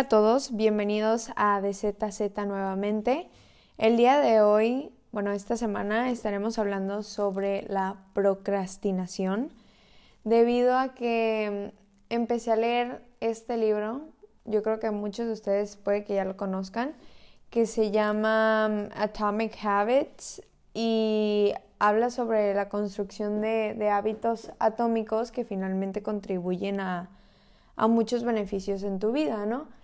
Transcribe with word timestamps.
Hola 0.00 0.06
a 0.06 0.08
todos, 0.08 0.56
bienvenidos 0.56 1.28
a 1.36 1.60
DZZ 1.60 2.34
nuevamente. 2.46 3.28
El 3.76 3.98
día 3.98 4.18
de 4.18 4.40
hoy, 4.40 4.94
bueno, 5.12 5.30
esta 5.32 5.58
semana 5.58 6.10
estaremos 6.10 6.58
hablando 6.58 7.02
sobre 7.02 7.66
la 7.68 7.98
procrastinación 8.14 9.52
debido 10.24 10.78
a 10.78 10.94
que 10.94 11.70
mm, 11.74 12.14
empecé 12.14 12.50
a 12.50 12.56
leer 12.56 13.04
este 13.20 13.58
libro, 13.58 14.08
yo 14.46 14.62
creo 14.62 14.80
que 14.80 14.90
muchos 14.90 15.26
de 15.26 15.34
ustedes 15.34 15.76
puede 15.76 16.04
que 16.04 16.14
ya 16.14 16.24
lo 16.24 16.38
conozcan, 16.38 16.94
que 17.50 17.66
se 17.66 17.90
llama 17.90 18.70
mm, 18.70 18.98
Atomic 18.98 19.62
Habits 19.62 20.40
y 20.72 21.52
habla 21.78 22.08
sobre 22.08 22.54
la 22.54 22.70
construcción 22.70 23.42
de, 23.42 23.90
hábitos 23.92 24.50
atómicos 24.60 25.30
que 25.30 25.44
finalmente 25.44 26.02
contribuyen 26.02 26.80
a, 26.80 27.10
a 27.76 27.86
muchos 27.86 28.24
beneficios 28.24 28.82
en 28.82 28.98
tu 28.98 29.12
vida, 29.12 29.44
¿no? 29.44 29.78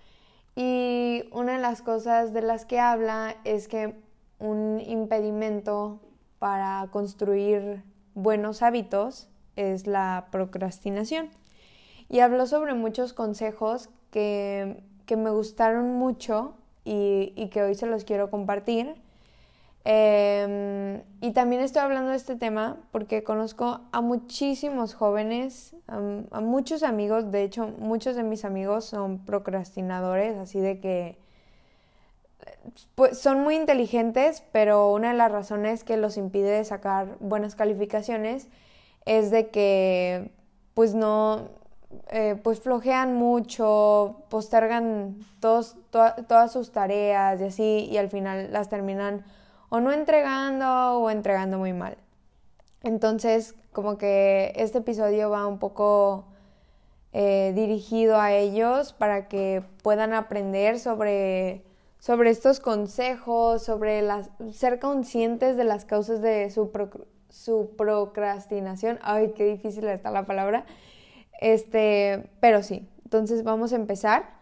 Y 0.57 1.29
una 1.33 1.53
de 1.53 1.59
las 1.59 1.83
cosas 1.83 2.33
de 2.33 2.41
las 2.41 2.65
que 2.65 2.81
habla 2.81 3.37
es 3.45 3.69
que 3.69 3.95
un 4.39 4.81
impedimento 4.81 6.01
para 6.39 6.89
construir 6.91 7.83
buenos 8.15 8.63
hábitos 8.63 9.29
es 9.57 9.87
la 9.87 10.29
procrastinación. 10.33 11.29
Y 12.09 12.21
habló 12.21 12.47
sobre 12.47 12.73
muchos 12.73 13.13
consejos 13.13 13.91
que, 14.11 14.83
me 15.15 15.31
gustaron 15.31 15.95
mucho 15.95 16.57
y, 16.85 17.33
y, 17.37 17.49
que 17.49 17.63
hoy 17.63 17.75
se 17.75 17.87
los 17.87 18.05
quiero 18.05 18.31
compartir. 18.31 18.95
Em, 19.89 21.01
y 21.21 21.31
también 21.31 21.63
estoy 21.63 21.81
hablando 21.81 22.11
de 22.11 22.17
este 22.17 22.35
tema 22.35 22.77
porque 22.91 23.23
conozco 23.23 23.83
a 23.93 24.01
muchísimos 24.01 24.95
jóvenes, 24.95 25.77
a, 25.87 26.41
muchos 26.41 26.83
amigos, 26.83 27.31
de 27.31 27.45
hecho 27.45 27.69
muchos 27.79 28.17
de 28.17 28.25
mis 28.25 28.45
amigos 28.45 28.85
son 28.85 29.25
procrastinadores, 29.25 30.37
así 30.39 30.59
de 30.59 30.81
que 30.81 31.19
pues, 32.97 33.17
son 33.21 33.43
muy 33.45 33.55
inteligentes, 33.55 34.43
pero 34.51 34.93
una 34.93 35.13
de 35.13 35.19
las 35.19 35.31
razones 35.31 35.85
que 35.85 35.97
los 35.97 36.17
impide 36.17 36.65
sacar 36.65 37.17
buenas 37.21 37.55
calificaciones 37.55 38.49
es 39.05 39.31
de 39.31 39.51
que 39.51 40.33
pues 40.75 40.95
no, 40.95 41.49
eh, 42.09 42.35
pues 42.43 42.59
flojean 42.59 43.15
mucho, 43.15 44.25
postergan 44.31 45.17
todos, 45.39 45.77
todas 45.93 46.53
sus 46.53 46.73
tareas 46.73 47.41
y 47.41 47.45
así, 47.45 47.89
y 47.89 47.99
al 47.99 48.09
final 48.09 48.53
las 48.53 48.69
terminan 48.69 49.25
o 49.69 49.81
no 49.81 49.93
entregando 49.93 51.01
o 51.01 51.11
entregando 51.11 51.59
muy 51.59 51.73
mal. 51.73 51.97
Entonces, 52.83 53.55
como 53.73 53.99
que 53.99 54.53
este 54.57 54.79
episodio 54.79 55.31
va 55.31 55.47
un 55.47 55.59
poco 55.59 56.27
eh, 57.13 57.53
dirigido 57.55 58.21
a 58.21 58.33
ellos 58.33 58.93
para 58.93 59.29
que 59.29 59.63
puedan 59.83 60.13
aprender 60.13 60.79
sobre, 60.79 61.63
sobre 61.99 62.31
estos 62.31 62.61
consejos, 62.61 63.63
sobre 63.63 64.03
las, 64.03 64.31
ser 64.53 64.79
conscientes 64.79 65.57
de 65.57 65.65
las 65.65 65.85
causas 65.85 66.21
de 66.21 66.51
su, 66.51 66.71
su 67.29 67.71
procrastinación. 67.77 68.99
Ay, 69.03 69.33
qué 69.35 69.45
difícil 69.45 69.89
está 69.89 70.11
la 70.11 70.27
palabra. 70.27 70.65
Este, 71.41 72.31
pero 72.41 72.63
sí, 72.63 72.89
entonces 73.05 73.45
vamos 73.45 73.73
a 73.73 73.77
empezar. 73.77 74.37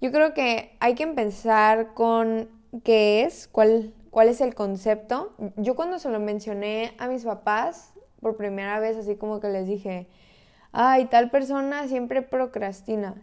Yo 0.00 0.10
creo 0.12 0.32
que 0.32 0.76
hay 0.80 0.94
que 0.94 1.02
empezar 1.02 1.94
con 1.94 2.48
qué 2.84 3.22
es, 3.22 3.48
cuál, 3.48 3.92
cuál 4.10 4.28
es 4.28 4.40
el 4.40 4.54
concepto. 4.54 5.32
Yo 5.56 5.76
cuando 5.76 5.98
se 5.98 6.10
lo 6.10 6.20
mencioné 6.20 6.94
a 6.98 7.08
mis 7.08 7.24
papás 7.24 7.94
por 8.20 8.36
primera 8.36 8.78
vez, 8.80 8.96
así 8.96 9.16
como 9.16 9.40
que 9.40 9.48
les 9.48 9.66
dije, 9.66 10.06
ay, 10.72 11.06
tal 11.06 11.30
persona 11.30 11.88
siempre 11.88 12.22
procrastina. 12.22 13.14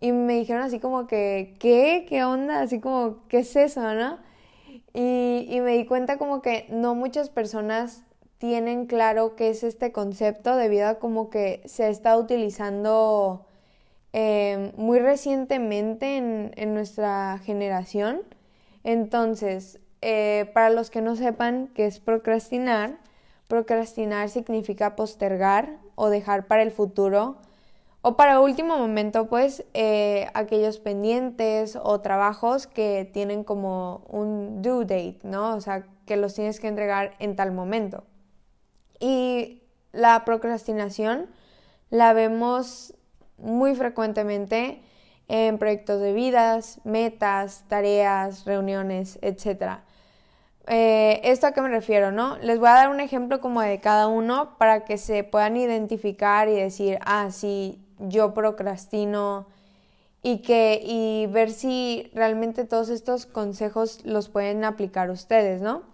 Y 0.00 0.12
me 0.12 0.34
dijeron 0.34 0.62
así 0.62 0.78
como 0.78 1.06
que, 1.06 1.56
¿qué? 1.58 2.06
¿Qué 2.08 2.24
onda? 2.24 2.60
Así 2.60 2.80
como, 2.80 3.26
¿qué 3.28 3.40
es 3.40 3.56
eso, 3.56 3.94
no? 3.94 4.18
Y, 4.94 5.60
me 5.60 5.76
di 5.76 5.86
cuenta 5.86 6.18
como 6.18 6.40
que 6.42 6.66
no 6.70 6.94
muchas 6.94 7.30
personas 7.30 8.04
tienen 8.38 8.86
claro 8.86 9.34
qué 9.36 9.50
es 9.50 9.64
este 9.64 9.92
concepto 9.92 10.56
debido 10.56 10.88
a 10.88 10.98
como 10.98 11.30
que 11.30 11.62
se 11.66 11.88
está 11.88 12.16
utilizando 12.16 13.46
eh, 14.12 14.72
muy 14.76 15.00
recientemente 15.00 16.16
en, 16.16 16.52
en 16.56 16.74
nuestra 16.74 17.38
generación. 17.38 18.22
Entonces, 18.84 19.80
eh, 20.00 20.50
para 20.54 20.70
los 20.70 20.90
que 20.90 21.02
no 21.02 21.16
sepan 21.16 21.68
qué 21.74 21.86
es 21.86 22.00
procrastinar, 22.00 22.98
procrastinar 23.48 24.28
significa 24.28 24.96
postergar 24.96 25.78
o 25.94 26.10
dejar 26.10 26.46
para 26.46 26.62
el 26.62 26.70
futuro 26.70 27.38
o 28.00 28.16
para 28.16 28.40
último 28.40 28.78
momento, 28.78 29.26
pues, 29.26 29.64
eh, 29.74 30.28
aquellos 30.34 30.78
pendientes 30.78 31.76
o 31.82 32.00
trabajos 32.00 32.66
que 32.66 33.10
tienen 33.12 33.42
como 33.42 34.02
un 34.08 34.62
due 34.62 34.84
date, 34.84 35.18
¿no? 35.24 35.56
O 35.56 35.60
sea, 35.60 35.84
que 36.06 36.16
los 36.16 36.34
tienes 36.34 36.60
que 36.60 36.68
entregar 36.68 37.14
en 37.18 37.34
tal 37.34 37.52
momento. 37.52 38.04
Y 39.00 39.62
la 39.92 40.24
procrastinación 40.24 41.26
la 41.90 42.12
vemos 42.12 42.94
muy 43.36 43.74
frecuentemente 43.74 44.80
en 45.28 45.58
proyectos 45.58 46.00
de 46.00 46.12
vidas, 46.12 46.80
metas, 46.84 47.64
tareas, 47.68 48.44
reuniones, 48.44 49.18
etc. 49.22 49.80
Eh, 50.70 51.20
¿Esto 51.24 51.46
a 51.46 51.52
qué 51.52 51.62
me 51.62 51.68
refiero, 51.70 52.12
no? 52.12 52.36
Les 52.38 52.58
voy 52.58 52.68
a 52.68 52.72
dar 52.72 52.90
un 52.90 53.00
ejemplo 53.00 53.40
como 53.40 53.62
de 53.62 53.80
cada 53.80 54.06
uno 54.06 54.58
para 54.58 54.84
que 54.84 54.98
se 54.98 55.24
puedan 55.24 55.56
identificar 55.56 56.48
y 56.48 56.54
decir, 56.54 56.98
ah, 57.06 57.30
sí, 57.30 57.82
yo 57.98 58.34
procrastino 58.34 59.46
y 60.22 60.42
que 60.42 60.80
y 60.84 61.26
ver 61.28 61.52
si 61.52 62.10
realmente 62.14 62.64
todos 62.64 62.90
estos 62.90 63.24
consejos 63.24 64.04
los 64.04 64.28
pueden 64.28 64.62
aplicar 64.64 65.10
ustedes, 65.10 65.62
¿no? 65.62 65.84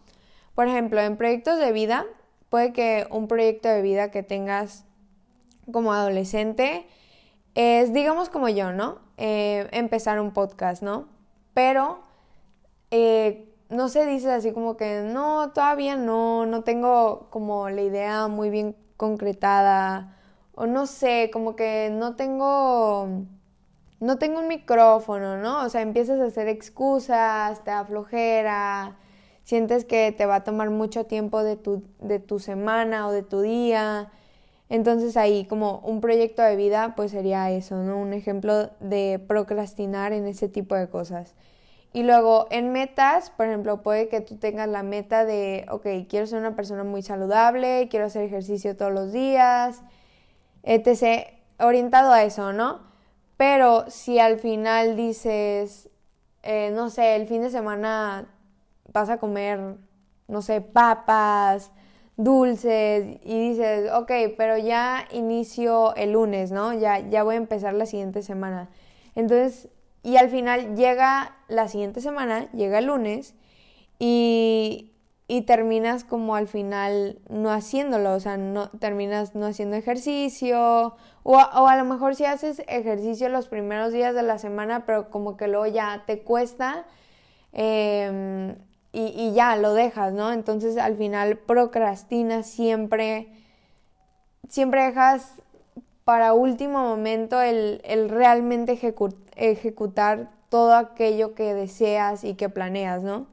Por 0.57 0.67
ejemplo, 0.67 1.01
en 1.01 1.17
proyectos 1.17 1.59
de 1.61 1.71
vida, 1.71 2.05
puede 2.49 2.73
que 2.73 3.07
un 3.11 3.29
proyecto 3.29 3.69
de 3.69 3.81
vida 3.81 4.11
que 4.11 4.25
tengas 4.25 4.85
como 5.71 5.93
adolescente 5.93 6.85
es, 7.55 7.93
digamos 7.93 8.29
como 8.29 8.49
yo, 8.49 8.73
¿no? 8.73 8.99
Eh, 9.19 9.69
empezar 9.71 10.19
un 10.19 10.33
podcast, 10.33 10.83
¿no? 10.83 11.07
Pero 11.55 12.01
eh, 12.91 13.54
no 13.75 13.89
se 13.89 14.07
dice 14.07 14.31
así 14.33 14.53
como 14.53 14.77
que 14.77 15.03
no, 15.03 15.53
todavía 15.53 15.97
no, 15.97 16.47
no 16.47 16.65
tengo 16.65 17.29
como 17.31 17.69
la 17.71 17.83
idea 17.83 18.29
muy 18.29 18.51
bien 18.51 18.77
concretada 18.97 20.17
o 20.55 20.67
no 20.67 20.87
sé, 20.87 21.31
como 21.33 21.57
que 21.57 21.91
no 21.93 22.17
tengo 22.17 23.27
no 24.01 24.19
tengo 24.19 24.41
un 24.41 24.49
micrófono, 24.49 25.39
¿no? 25.39 25.65
O 25.65 25.69
sea, 25.71 25.81
empiezas 25.81 26.21
a 26.21 26.27
hacer 26.27 26.49
excusas, 26.49 27.65
te 27.65 27.71
da 27.71 27.85
flojera, 27.85 28.99
sientes 29.45 29.85
que 29.85 30.13
te 30.13 30.27
va 30.27 30.37
a 30.37 30.45
tomar 30.45 30.71
mucho 30.71 31.05
tiempo 31.07 31.43
de 31.43 31.57
tu, 31.57 31.83
de 32.01 32.19
tu 32.19 32.39
semana 32.39 33.09
o 33.09 33.13
de 33.13 33.23
tu 33.23 33.41
día. 33.41 34.11
Entonces 34.69 35.17
ahí 35.17 35.47
como 35.47 35.79
un 35.81 36.01
proyecto 36.01 36.43
de 36.43 36.57
vida 36.57 36.95
pues 36.97 37.13
sería 37.13 37.51
eso, 37.51 37.77
¿no? 37.83 37.99
Un 37.99 38.13
ejemplo 38.13 38.71
de 38.81 39.23
procrastinar 39.27 40.13
en 40.13 40.27
ese 40.27 40.49
tipo 40.49 40.75
de 40.75 40.89
cosas. 40.89 41.35
Y 41.95 42.03
luego 42.03 42.49
en 42.51 42.73
metas, 42.73 43.31
por 43.31 43.47
ejemplo, 43.47 43.81
puede 43.81 44.09
que 44.09 44.21
tú 44.21 44.37
tengas 44.37 44.69
la 44.69 44.83
meta 44.83 45.25
de, 45.25 45.65
ok, 45.71 45.87
quiero 46.09 46.27
ser 46.27 46.41
una 46.41 46.57
persona 46.57 46.83
muy 46.83 47.03
saludable, 47.03 47.87
quiero 47.89 48.07
hacer 48.07 48.25
ejercicio 48.25 48.77
todos 48.77 48.93
los 48.93 49.13
días, 49.13 49.81
etc. 50.65 51.29
Orientado 51.61 52.11
a 52.11 52.25
eso, 52.25 52.53
¿no? 52.53 52.81
Pero 53.37 53.89
si 53.89 54.19
al 54.19 54.41
final 54.41 54.97
dices, 54.97 55.89
eh, 56.43 56.73
no 56.75 56.91
sé, 56.91 57.15
el 57.15 57.29
fin 57.29 57.43
de 57.43 57.51
semana 57.51 58.27
vas 58.93 59.09
a 59.09 59.19
comer, 59.19 59.77
no 60.27 60.43
sé, 60.43 60.61
papas, 60.63 61.71
dulces 62.17 63.21
y 63.23 63.51
dices, 63.51 63.89
ok, 63.93 64.11
pero 64.37 64.59
ya 64.59 65.07
inicio 65.13 65.95
el 65.95 66.11
lunes, 66.15 66.51
¿no? 66.51 66.73
Ya, 66.73 66.99
ya 66.99 67.23
voy 67.23 67.37
a 67.37 67.39
empezar 67.39 67.73
la 67.75 67.87
siguiente 67.87 68.23
semana. 68.23 68.69
Entonces 69.15 69.69
y 70.05 70.19
al 70.19 70.29
final 70.29 70.77
llega 70.77 71.35
la 71.49 71.67
siguiente 71.67 72.03
semana, 72.03 72.51
llega 72.53 72.79
el 72.79 72.87
lunes 72.87 73.35
y, 73.99 74.93
y 75.27 75.43
terminas 75.43 76.05
como 76.05 76.37
al 76.37 76.47
final 76.47 77.19
no 77.31 77.51
haciéndolo, 77.51 78.13
o 78.13 78.21
sea, 78.21 78.37
no, 78.37 78.69
terminas 78.69 79.35
no 79.35 79.47
haciendo 79.47 79.77
ejercicio 79.77 80.95
o 81.23 81.39
a, 81.39 81.63
o 81.63 81.67
a 81.67 81.77
lo 81.77 81.87
mejor 81.87 82.15
si 82.15 82.27
haces 82.27 82.63
ejercicio 82.69 83.31
los 83.31 83.49
primeros 83.49 83.95
días 83.95 84.15
de 84.15 84.23
la 84.23 84.39
semana, 84.39 84.85
pero 84.85 85.09
como 85.09 85.39
que 85.39 85.49
luego 85.49 85.67
ya 85.67 86.05
te 86.07 86.21
cuesta 86.23 86.85
em, 87.53 88.57
y, 88.93 89.07
y, 89.17 89.33
ya 89.33 89.57
lo 89.57 89.73
dejas, 89.73 90.13
¿no? 90.13 90.33
Entonces 90.33 90.77
al 90.77 90.97
final 90.97 91.39
procrastinas 91.39 92.47
siempre, 92.47 93.29
siempre 94.51 94.85
dejas 94.85 95.41
para 96.05 96.35
último 96.35 96.81
momento 96.81 97.41
el, 97.41 97.81
el 97.85 98.11
realmente 98.11 98.73
ejecutar 98.73 99.24
ejecutar 99.37 100.31
todo 100.49 100.75
aquello 100.75 101.35
que 101.35 101.53
deseas 101.53 102.23
y 102.23 102.35
que 102.35 102.49
planeas, 102.49 103.03
¿no? 103.03 103.27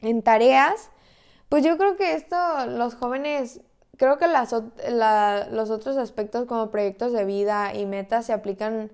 En 0.00 0.22
tareas, 0.22 0.90
pues 1.48 1.64
yo 1.64 1.76
creo 1.76 1.96
que 1.96 2.14
esto 2.14 2.36
los 2.66 2.94
jóvenes, 2.94 3.60
creo 3.96 4.18
que 4.18 4.26
los 4.28 5.70
otros 5.70 5.96
aspectos 5.96 6.46
como 6.46 6.70
proyectos 6.70 7.12
de 7.12 7.24
vida 7.24 7.74
y 7.74 7.84
metas 7.84 8.26
se 8.26 8.32
aplican 8.32 8.90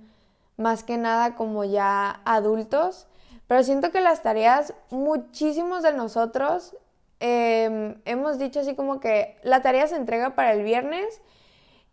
más 0.56 0.82
que 0.82 0.96
nada 0.96 1.34
como 1.36 1.64
ya 1.64 2.22
adultos, 2.24 3.06
pero 3.46 3.62
siento 3.62 3.92
que 3.92 4.00
las 4.00 4.22
tareas, 4.22 4.74
muchísimos 4.90 5.82
de 5.82 5.92
nosotros 5.92 6.76
em, 7.20 8.00
hemos 8.04 8.38
dicho 8.38 8.60
así 8.60 8.74
como 8.74 8.98
que 8.98 9.36
la 9.42 9.62
tarea 9.62 9.86
se 9.86 9.96
entrega 9.96 10.34
para 10.34 10.52
el 10.54 10.64
viernes 10.64 11.20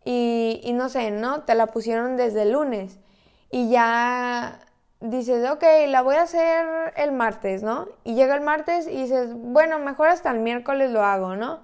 y, 0.06 0.62
y 0.64 0.74
no 0.74 0.90
sé, 0.90 1.12
¿no? 1.12 1.42
Te 1.44 1.54
la 1.54 1.68
pusieron 1.68 2.18
desde 2.18 2.44
el 2.44 2.54
lunes 2.54 2.98
y 3.52 3.70
ya 3.70 4.60
dices, 5.02 5.50
ok, 5.50 5.64
la 5.88 6.02
voy 6.02 6.16
a 6.16 6.24
hacer 6.24 6.94
el 6.96 7.12
martes, 7.12 7.64
¿no? 7.64 7.88
Y 8.04 8.16
llega 8.16 8.36
el 8.36 8.42
martes 8.42 8.88
y 8.88 9.04
dices, 9.04 9.34
bueno, 9.34 9.80
mejor 9.80 10.08
hasta 10.08 10.32
el 10.32 10.40
miércoles 10.40 10.92
lo 10.92 11.04
hago, 11.04 11.36
¿no? 11.36 11.60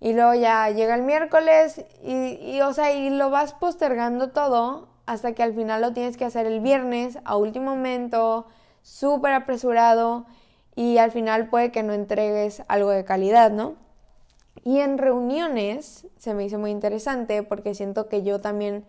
Y 0.00 0.14
luego 0.14 0.34
ya 0.34 0.70
llega 0.70 0.94
el 0.94 1.02
miércoles 1.02 1.84
y, 2.02 2.60
o 2.62 2.72
sea, 2.72 2.92
y 2.92 3.10
lo 3.10 3.28
vas 3.28 3.52
postergando 3.52 4.30
todo 4.30 4.88
hasta 5.04 5.34
que 5.34 5.42
al 5.42 5.52
final 5.52 5.82
lo 5.82 5.92
tienes 5.92 6.16
que 6.16 6.24
hacer 6.24 6.46
el 6.46 6.60
viernes 6.60 7.18
a 7.24 7.36
último 7.36 7.76
momento, 7.76 8.46
súper 8.80 9.34
apresurado 9.34 10.24
y 10.74 10.96
al 10.98 11.10
final 11.10 11.50
puede 11.50 11.70
que 11.70 11.82
no 11.82 11.92
entregues 11.92 12.62
algo 12.68 12.90
de 12.90 13.04
calidad, 13.04 13.50
¿no? 13.50 13.74
Y 14.64 14.80
en 14.80 14.96
reuniones 14.96 16.06
se 16.16 16.32
me 16.32 16.44
hizo 16.44 16.58
muy 16.58 16.70
interesante 16.70 17.42
porque 17.42 17.74
siento 17.74 18.08
que 18.08 18.22
yo 18.22 18.40
también 18.40 18.86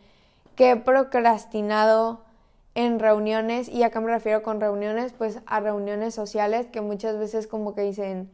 que 0.56 0.71
he 0.71 0.75
procrastinado 0.75 2.24
en 2.75 3.00
reuniones, 3.00 3.68
y 3.68 3.83
acá 3.83 4.00
me 4.00 4.12
refiero 4.12 4.44
con 4.44 4.62
reuniones, 4.62 5.13
pues 5.13 5.39
a 5.45 5.59
reuniones 5.59 6.15
sociales 6.15 6.68
que 6.68 6.81
muchas 6.81 7.18
veces 7.18 7.48
como 7.48 7.75
que 7.75 7.81
dicen, 7.81 8.31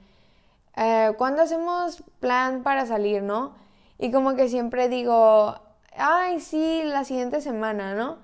eh, 0.76 1.14
¿cuándo 1.18 1.42
hacemos 1.42 2.04
plan 2.20 2.62
para 2.64 2.86
salir, 2.86 3.24
no? 3.24 3.56
Y 3.98 4.12
como 4.12 4.36
que 4.36 4.48
siempre 4.48 4.90
digo, 4.90 5.56
ay, 5.98 6.40
sí, 6.40 6.84
la 6.86 7.04
siguiente 7.04 7.42
semana, 7.42 7.96
¿no? 7.96 8.18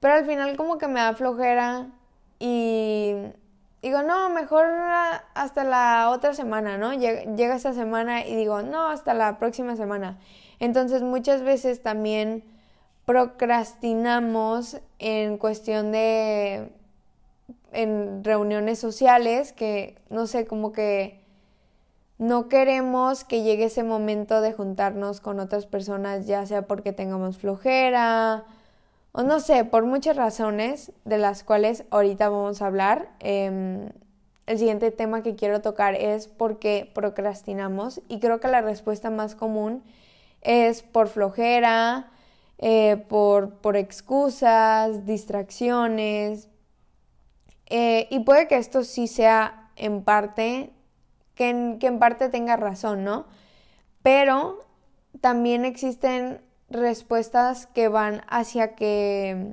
Pero 0.00 0.14
al 0.14 0.24
final 0.24 0.56
como 0.56 0.78
que 0.78 0.88
me 0.88 1.00
da 1.00 1.12
flojera 1.14 1.88
y 2.38 3.14
digo, 3.82 4.02
no, 4.02 4.30
mejor 4.30 4.66
hasta 5.34 5.64
la 5.64 6.10
otra 6.10 6.32
semana, 6.34 6.78
¿no? 6.78 6.94
Llega 6.94 7.54
esa 7.54 7.74
semana 7.74 8.24
y 8.24 8.36
digo, 8.36 8.62
no, 8.62 8.88
hasta 8.88 9.12
la 9.12 9.38
próxima 9.38 9.76
semana. 9.76 10.18
Entonces 10.60 11.02
muchas 11.02 11.42
veces 11.42 11.82
también 11.82 12.44
procrastinamos 13.08 14.82
en 14.98 15.38
cuestión 15.38 15.92
de 15.92 16.70
en 17.72 18.22
reuniones 18.22 18.78
sociales 18.78 19.54
que 19.54 19.96
no 20.10 20.26
sé, 20.26 20.46
como 20.46 20.72
que 20.72 21.18
no 22.18 22.50
queremos 22.50 23.24
que 23.24 23.42
llegue 23.42 23.64
ese 23.64 23.82
momento 23.82 24.42
de 24.42 24.52
juntarnos 24.52 25.22
con 25.22 25.40
otras 25.40 25.64
personas, 25.64 26.26
ya 26.26 26.44
sea 26.44 26.66
porque 26.66 26.92
tengamos 26.92 27.38
flojera 27.38 28.44
o 29.12 29.22
no 29.22 29.40
sé, 29.40 29.64
por 29.64 29.86
muchas 29.86 30.14
razones 30.14 30.92
de 31.06 31.16
las 31.16 31.44
cuales 31.44 31.84
ahorita 31.88 32.28
vamos 32.28 32.60
a 32.60 32.66
hablar. 32.66 33.08
Em, 33.20 33.88
el 34.44 34.58
siguiente 34.58 34.90
tema 34.90 35.22
que 35.22 35.34
quiero 35.34 35.62
tocar 35.62 35.94
es 35.94 36.28
por 36.28 36.58
qué 36.58 36.90
procrastinamos 36.94 38.02
y 38.06 38.20
creo 38.20 38.38
que 38.38 38.48
la 38.48 38.60
respuesta 38.60 39.08
más 39.08 39.34
común 39.34 39.82
es 40.42 40.82
por 40.82 41.08
flojera, 41.08 42.10
eh, 42.58 43.04
por, 43.08 43.54
por, 43.60 43.76
excusas, 43.76 45.06
distracciones. 45.06 46.48
Eh, 47.66 48.08
y 48.10 48.20
puede 48.20 48.48
que 48.48 48.56
esto 48.56 48.84
sí 48.84 49.06
sea 49.06 49.70
en 49.76 50.02
parte, 50.02 50.72
que 51.34 51.50
en, 51.50 51.78
que 51.78 51.86
en 51.86 51.98
parte 51.98 52.28
tenga 52.28 52.56
razón, 52.56 53.04
¿no? 53.04 53.26
Pero 54.02 54.64
también 55.20 55.64
existen 55.64 56.40
respuestas 56.70 57.66
que 57.66 57.88
van 57.88 58.22
hacia 58.28 58.74
que, 58.74 59.52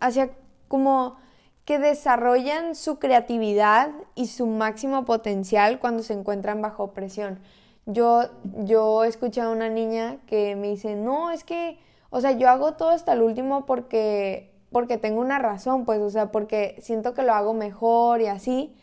hacia 0.00 0.30
como 0.68 1.16
que 1.64 1.78
desarrollan 1.78 2.74
su 2.74 2.98
creatividad 2.98 3.90
y 4.14 4.26
su 4.26 4.46
máximo 4.46 5.04
potencial 5.04 5.78
cuando 5.78 6.02
se 6.02 6.14
encuentran 6.14 6.60
bajo 6.62 6.92
presión. 6.92 7.38
Yo, 7.86 8.24
yo 8.64 9.04
he 9.04 9.08
escuchado 9.08 9.50
a 9.50 9.54
una 9.54 9.68
niña 9.68 10.18
que 10.26 10.54
me 10.56 10.68
dice, 10.68 10.94
no, 10.96 11.30
es 11.30 11.44
que, 11.44 11.78
o 12.10 12.20
sea, 12.20 12.32
yo 12.32 12.48
hago 12.48 12.74
todo 12.74 12.90
hasta 12.90 13.12
el 13.12 13.22
último 13.22 13.66
porque, 13.66 14.52
porque 14.70 14.98
tengo 14.98 15.20
una 15.20 15.38
razón, 15.38 15.84
pues, 15.84 16.00
o 16.00 16.10
sea, 16.10 16.30
porque 16.30 16.76
siento 16.80 17.14
que 17.14 17.22
lo 17.22 17.34
hago 17.34 17.54
mejor 17.54 18.20
y 18.20 18.26
así. 18.26 18.74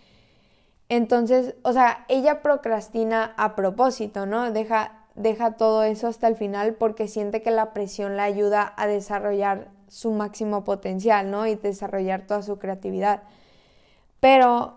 Entonces, 0.90 1.56
o 1.64 1.74
sea, 1.74 2.06
ella 2.08 2.42
procrastina 2.42 3.34
a 3.38 3.56
propósito, 3.56 4.26
¿no? 4.26 4.52
Deja, 4.52 5.06
deja 5.16 5.52
todo 5.58 5.84
eso 5.84 6.08
hasta 6.08 6.28
el 6.28 6.36
final 6.36 6.76
porque 6.76 7.08
siente 7.08 7.42
que 7.42 7.52
la 7.52 7.74
presión 7.74 8.16
la 8.18 8.24
ayuda 8.24 8.74
a 8.78 8.88
desarrollar 8.88 9.70
su 9.88 10.12
máximo 10.12 10.64
potencial, 10.64 11.30
¿no? 11.32 11.46
Y 11.48 11.56
desarrollar 11.56 12.22
toda 12.26 12.42
su 12.42 12.58
creatividad. 12.58 13.24
Pero 14.20 14.76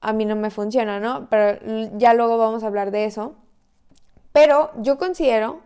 a 0.00 0.12
mí 0.12 0.24
no 0.24 0.36
me 0.36 0.50
funciona, 0.50 0.98
¿no? 1.00 1.28
Pero 1.28 1.58
ya 1.98 2.14
luego 2.14 2.38
vamos 2.38 2.64
a 2.64 2.66
hablar 2.66 2.90
de 2.90 3.04
eso. 3.04 3.34
Pero 4.32 4.70
yo 4.76 4.98
considero 4.98 5.60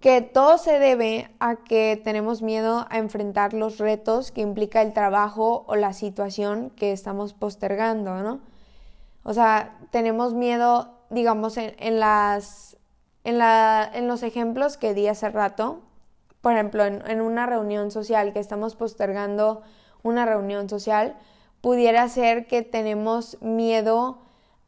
que 0.00 0.22
todo 0.22 0.56
se 0.56 0.78
debe 0.78 1.30
a 1.40 1.56
que 1.56 2.00
tenemos 2.02 2.40
miedo 2.40 2.86
a 2.88 2.98
enfrentar 2.98 3.52
los 3.52 3.78
retos 3.78 4.32
que 4.32 4.40
implica 4.40 4.80
el 4.80 4.94
trabajo 4.94 5.64
o 5.66 5.76
la 5.76 5.92
situación 5.92 6.70
que 6.70 6.92
estamos 6.92 7.34
postergando, 7.34 8.22
¿no? 8.22 8.40
O 9.22 9.34
sea, 9.34 9.78
tenemos 9.90 10.32
miedo, 10.32 10.94
digamos, 11.10 11.58
en, 11.58 12.00
las, 12.00 12.78
en, 13.24 13.36
la, 13.36 13.90
en 13.92 14.08
los 14.08 14.22
ejemplos 14.22 14.78
que 14.78 14.94
di 14.94 15.06
hace 15.06 15.28
rato, 15.28 15.82
por 16.40 16.54
ejemplo, 16.54 16.86
en, 16.86 17.02
en, 17.06 17.20
una 17.20 17.44
reunión 17.44 17.90
social 17.90 18.32
que 18.32 18.38
estamos 18.38 18.76
postergando 18.76 19.60
una 20.02 20.24
reunión 20.24 20.70
social, 20.70 21.18
pudiera 21.60 22.08
ser 22.08 22.46
que 22.46 22.62
tenemos 22.62 23.36
miedo 23.42 24.22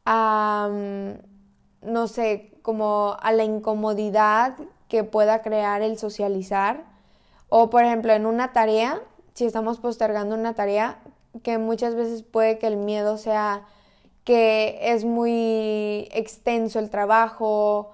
a, 0.05 0.69
mm, 0.71 1.91
no 1.91 2.07
sé, 2.09 2.52
como 2.63 3.17
a 3.21 3.33
la 3.33 3.45
incomodidad 3.45 4.55
que 4.89 5.05
pueda 5.05 5.43
crear 5.43 5.83
el 5.83 5.99
socializar. 5.99 6.85
O 7.49 7.71
por 7.71 7.85
ejemplo, 7.85 8.13
en 8.13 8.27
una 8.27 8.53
tarea, 8.53 9.01
si 9.35 9.45
estamos 9.45 9.79
postergando 9.79 10.35
una 10.35 10.55
tarea, 10.55 10.99
que 11.43 11.59
muchas 11.59 11.95
veces 11.95 12.23
puede 12.23 12.59
que 12.59 12.67
el 12.67 12.77
miedo 12.77 13.19
sea 13.19 13.63
que 14.25 14.79
es 14.81 15.05
muy 15.05 16.09
extenso 16.13 16.79
el 16.79 16.91
trabajo 16.91 17.91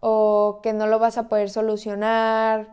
o 0.00 0.60
que 0.62 0.72
no 0.72 0.86
lo 0.86 0.98
vas 0.98 1.18
a 1.18 1.28
poder 1.28 1.50
solucionar. 1.50 2.68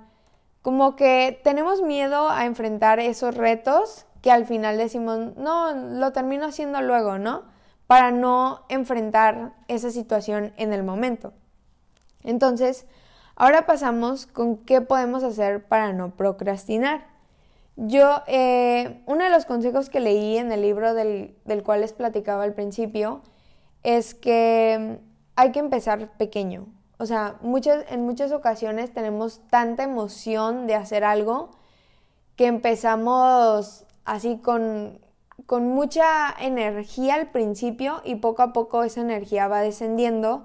Como 0.62 0.96
que 0.96 1.40
tenemos 1.44 1.82
miedo 1.82 2.30
a 2.30 2.46
enfrentar 2.46 3.00
esos 3.00 3.36
retos 3.36 4.06
que 4.22 4.32
al 4.32 4.46
final 4.46 4.78
decimos, 4.78 5.36
no, 5.38 5.74
lo 5.74 6.12
termino 6.12 6.46
haciendo 6.46 6.82
luego, 6.82 7.18
¿no? 7.18 7.44
Para 7.88 8.12
no 8.12 8.66
enfrentar 8.70 9.54
esa 9.68 9.90
situación 9.90 10.54
en 10.58 10.74
el 10.74 10.84
momento. 10.84 11.34
Entonces, 12.24 12.86
ahora 13.36 13.66
pasamos 13.66 14.28
con 14.28 14.58
qué 14.58 14.82
podemos 14.82 15.24
hacer 15.24 15.66
para 15.66 15.94
no 15.94 16.12
procrastinar. 16.12 17.08
Yo, 17.76 18.22
eh, 18.28 19.02
uno 19.06 19.24
de 19.24 19.30
los 19.30 19.46
consejos 19.46 19.90
que 19.90 20.02
leí 20.02 20.38
en 20.38 20.52
el 20.52 20.62
libro 20.62 20.94
del, 20.94 21.34
cual 21.64 21.80
les 21.80 21.94
platicaba 21.94 22.44
al 22.44 22.54
principio 22.54 23.22
es 23.84 24.14
que 24.14 25.00
hay 25.38 25.52
que 25.54 25.60
empezar 25.60 26.18
pequeño. 26.18 26.68
O 26.98 27.06
sea, 27.06 27.38
muchas, 27.42 27.86
en 27.90 28.06
muchas 28.06 28.34
ocasiones 28.34 28.94
tenemos 28.94 29.40
tanta 29.50 29.84
emoción 29.84 30.68
de 30.68 30.76
hacer 30.76 31.06
algo 31.06 31.52
que 32.36 32.48
empezamos 32.48 33.86
así 34.04 34.40
con, 34.40 35.00
con 35.46 35.70
mucha 35.70 36.36
energía 36.38 37.16
al 37.16 37.32
principio 37.32 38.02
y 38.04 38.16
poco 38.16 38.42
a 38.42 38.52
poco 38.52 38.84
esa 38.84 39.00
energía 39.00 39.48
va 39.48 39.62
descendiendo 39.62 40.44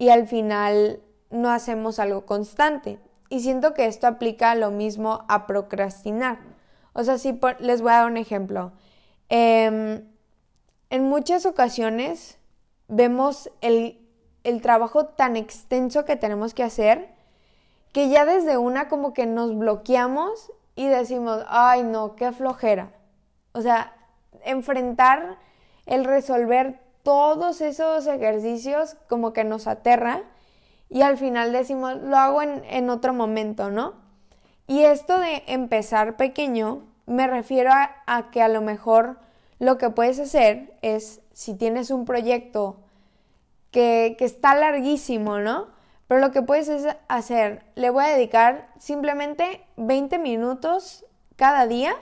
y 0.00 0.08
al 0.08 0.26
final 0.26 1.02
no 1.28 1.50
hacemos 1.50 1.98
algo 1.98 2.24
constante. 2.24 2.98
Y 3.28 3.40
siento 3.40 3.74
que 3.74 3.84
esto 3.84 4.06
aplica 4.06 4.54
lo 4.54 4.70
mismo 4.70 5.26
a 5.28 5.46
procrastinar. 5.46 6.38
O 6.94 7.04
sea, 7.04 7.18
si 7.18 7.38
les 7.58 7.82
voy 7.82 7.92
a 7.92 7.96
dar 7.96 8.06
un 8.06 8.16
ejemplo. 8.16 8.72
Em, 9.28 10.08
en 10.88 11.04
muchas 11.04 11.44
ocasiones 11.44 12.38
vemos 12.88 13.50
el, 13.60 14.00
el 14.42 14.62
trabajo 14.62 15.04
tan 15.04 15.36
extenso 15.36 16.06
que 16.06 16.16
tenemos 16.16 16.54
que 16.54 16.62
hacer 16.62 17.10
que 17.92 18.08
ya 18.08 18.24
desde 18.24 18.56
una 18.56 18.88
como 18.88 19.12
que 19.12 19.26
nos 19.26 19.54
bloqueamos 19.54 20.50
y 20.76 20.88
decimos, 20.88 21.44
ay 21.46 21.82
no, 21.82 22.16
qué 22.16 22.32
flojera. 22.32 22.90
O 23.52 23.60
sea, 23.60 23.94
enfrentar 24.46 25.36
el 25.84 26.06
resolver 26.06 26.80
todos 27.02 27.60
esos 27.60 28.06
ejercicios 28.06 28.96
como 29.08 29.32
que 29.32 29.44
nos 29.44 29.66
aterra 29.66 30.22
y 30.88 31.02
al 31.02 31.16
final 31.16 31.52
decimos, 31.52 31.96
lo 32.02 32.16
hago 32.16 32.42
en, 32.42 32.90
otro 32.90 33.14
momento, 33.14 33.70
¿no? 33.70 33.94
Y 34.66 34.82
esto 34.82 35.18
de 35.18 35.44
empezar 35.46 36.16
pequeño, 36.16 36.82
me 37.06 37.26
refiero 37.28 37.70
a, 37.72 38.30
que 38.30 38.42
a 38.42 38.48
lo 38.48 38.60
mejor 38.60 39.18
lo 39.60 39.78
que 39.78 39.90
puedes 39.90 40.18
hacer 40.18 40.76
es, 40.82 41.20
si 41.32 41.54
tienes 41.54 41.90
un 41.90 42.04
proyecto 42.04 42.80
que, 43.70 44.16
que 44.18 44.24
está 44.24 44.54
larguísimo, 44.56 45.38
¿no? 45.38 45.68
Pero 46.08 46.20
lo 46.20 46.32
que 46.32 46.42
puedes 46.42 46.68
es 46.68 46.84
hacer, 47.06 47.64
le 47.76 47.90
voy 47.90 48.04
a 48.04 48.08
dedicar 48.08 48.68
simplemente 48.78 49.64
20 49.76 50.18
minutos 50.18 51.04
cada 51.36 51.68
día 51.68 51.94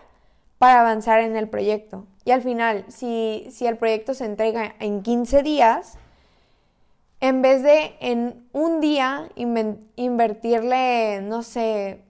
para 0.58 0.80
avanzar 0.80 1.20
en 1.20 1.36
el 1.36 1.48
proyecto. 1.48 2.06
Y 2.28 2.30
al 2.30 2.42
final, 2.42 2.84
si, 2.88 3.46
si 3.50 3.66
el 3.66 3.78
proyecto 3.78 4.12
se 4.12 4.26
entrega 4.26 4.74
en 4.80 5.02
15 5.02 5.42
días, 5.42 5.96
en 7.20 7.40
vez 7.40 7.62
de 7.62 7.96
en 8.00 8.46
un 8.52 8.82
día 8.82 9.30
invertirle, 9.96 11.22
no 11.22 11.42
sé, 11.42 12.02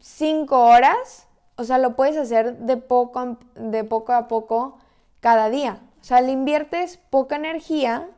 5 0.00 0.58
horas, 0.58 1.28
o 1.56 1.64
sea, 1.64 1.76
lo 1.76 1.94
puedes 1.94 2.16
hacer 2.16 2.56
de 2.56 2.78
poco, 2.78 3.36
de 3.54 3.84
poco 3.84 4.14
a 4.14 4.28
poco 4.28 4.78
cada 5.20 5.50
día. 5.50 5.82
O 6.00 6.04
sea, 6.04 6.22
le 6.22 6.32
inviertes 6.32 6.98
poca 7.10 7.36
energía 7.36 8.08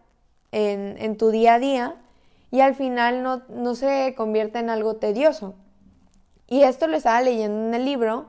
en, 0.52 0.95
en 0.97 1.16
tu 1.16 1.30
día 1.30 1.54
a 1.54 1.59
día 1.59 1.97
y 2.52 2.61
al 2.61 2.76
final 2.76 3.25
no, 3.25 3.42
no 3.49 3.75
se 3.75 4.14
convierte 4.16 4.61
en 4.61 4.71
algo 4.71 4.95
tedioso. 4.95 5.56
Y 6.47 6.62
esto 6.62 6.87
lo 6.87 6.97
estaba 6.97 7.21
leyendo 7.21 7.66
en 7.66 7.75
el 7.75 7.85
libro, 7.85 8.26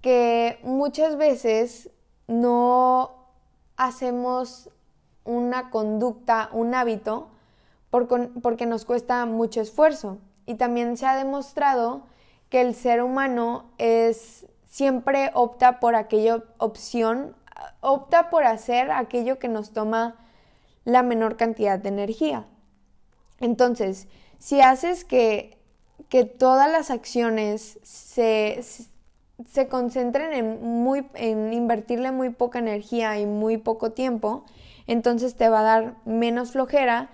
que 0.00 0.58
muchas 0.64 1.16
veces 1.16 1.90
no 2.26 3.12
hacemos 3.76 4.70
una 5.24 5.70
conducta, 5.70 6.50
un 6.52 6.74
hábito, 6.74 7.28
porque 7.90 8.66
nos 8.66 8.84
cuesta 8.84 9.24
mucho 9.26 9.60
esfuerzo. 9.60 10.18
Y 10.46 10.54
también 10.54 10.96
se 10.96 11.06
ha 11.06 11.16
demostrado 11.16 12.02
que 12.48 12.60
el 12.60 12.74
ser 12.74 13.02
humano 13.02 13.70
es 13.78 14.46
siempre 14.66 15.30
opta 15.34 15.78
por 15.78 15.94
aquella 15.94 16.42
opción, 16.58 17.36
opta 17.80 18.30
por 18.30 18.44
hacer 18.44 18.90
aquello 18.90 19.38
que 19.38 19.48
nos 19.48 19.72
toma 19.72 20.16
la 20.84 21.02
menor 21.02 21.36
cantidad 21.36 21.78
de 21.78 21.88
energía. 21.88 22.44
Entonces, 23.40 24.08
si 24.38 24.60
haces 24.60 25.04
que, 25.04 25.58
que 26.08 26.24
todas 26.24 26.70
las 26.70 26.90
acciones 26.90 27.78
se, 27.82 28.62
se 29.46 29.68
concentren 29.68 30.32
en, 30.32 30.62
muy, 30.62 31.08
en 31.14 31.52
invertirle 31.52 32.12
muy 32.12 32.30
poca 32.30 32.58
energía 32.58 33.18
y 33.18 33.26
muy 33.26 33.56
poco 33.56 33.92
tiempo, 33.92 34.44
entonces 34.86 35.34
te 35.34 35.48
va 35.48 35.60
a 35.60 35.64
dar 35.64 35.94
menos 36.04 36.52
flojera 36.52 37.10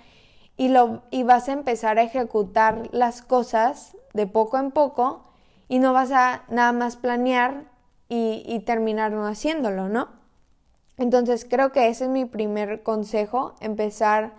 y, 0.56 0.68
lo, 0.68 1.02
y 1.10 1.22
vas 1.22 1.48
a 1.48 1.52
empezar 1.52 1.98
a 1.98 2.02
ejecutar 2.02 2.88
las 2.92 3.22
cosas 3.22 3.96
de 4.12 4.26
poco 4.26 4.58
en 4.58 4.70
poco 4.70 5.24
y 5.68 5.78
no 5.78 5.92
vas 5.92 6.10
a 6.12 6.44
nada 6.48 6.72
más 6.72 6.96
planear 6.96 7.64
y, 8.08 8.42
y 8.46 8.60
terminar 8.60 9.12
no 9.12 9.26
haciéndolo, 9.26 9.88
¿no? 9.88 10.08
Entonces 10.98 11.46
creo 11.48 11.72
que 11.72 11.88
ese 11.88 12.04
es 12.04 12.10
mi 12.10 12.26
primer 12.26 12.82
consejo, 12.82 13.54
empezar 13.60 14.34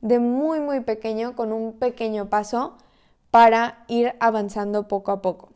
de 0.00 0.18
muy 0.18 0.60
muy 0.60 0.80
pequeño 0.80 1.36
con 1.36 1.52
un 1.52 1.78
pequeño 1.78 2.30
paso 2.30 2.78
para 3.30 3.84
ir 3.86 4.14
avanzando 4.20 4.88
poco 4.88 5.12
a 5.12 5.20
poco. 5.20 5.49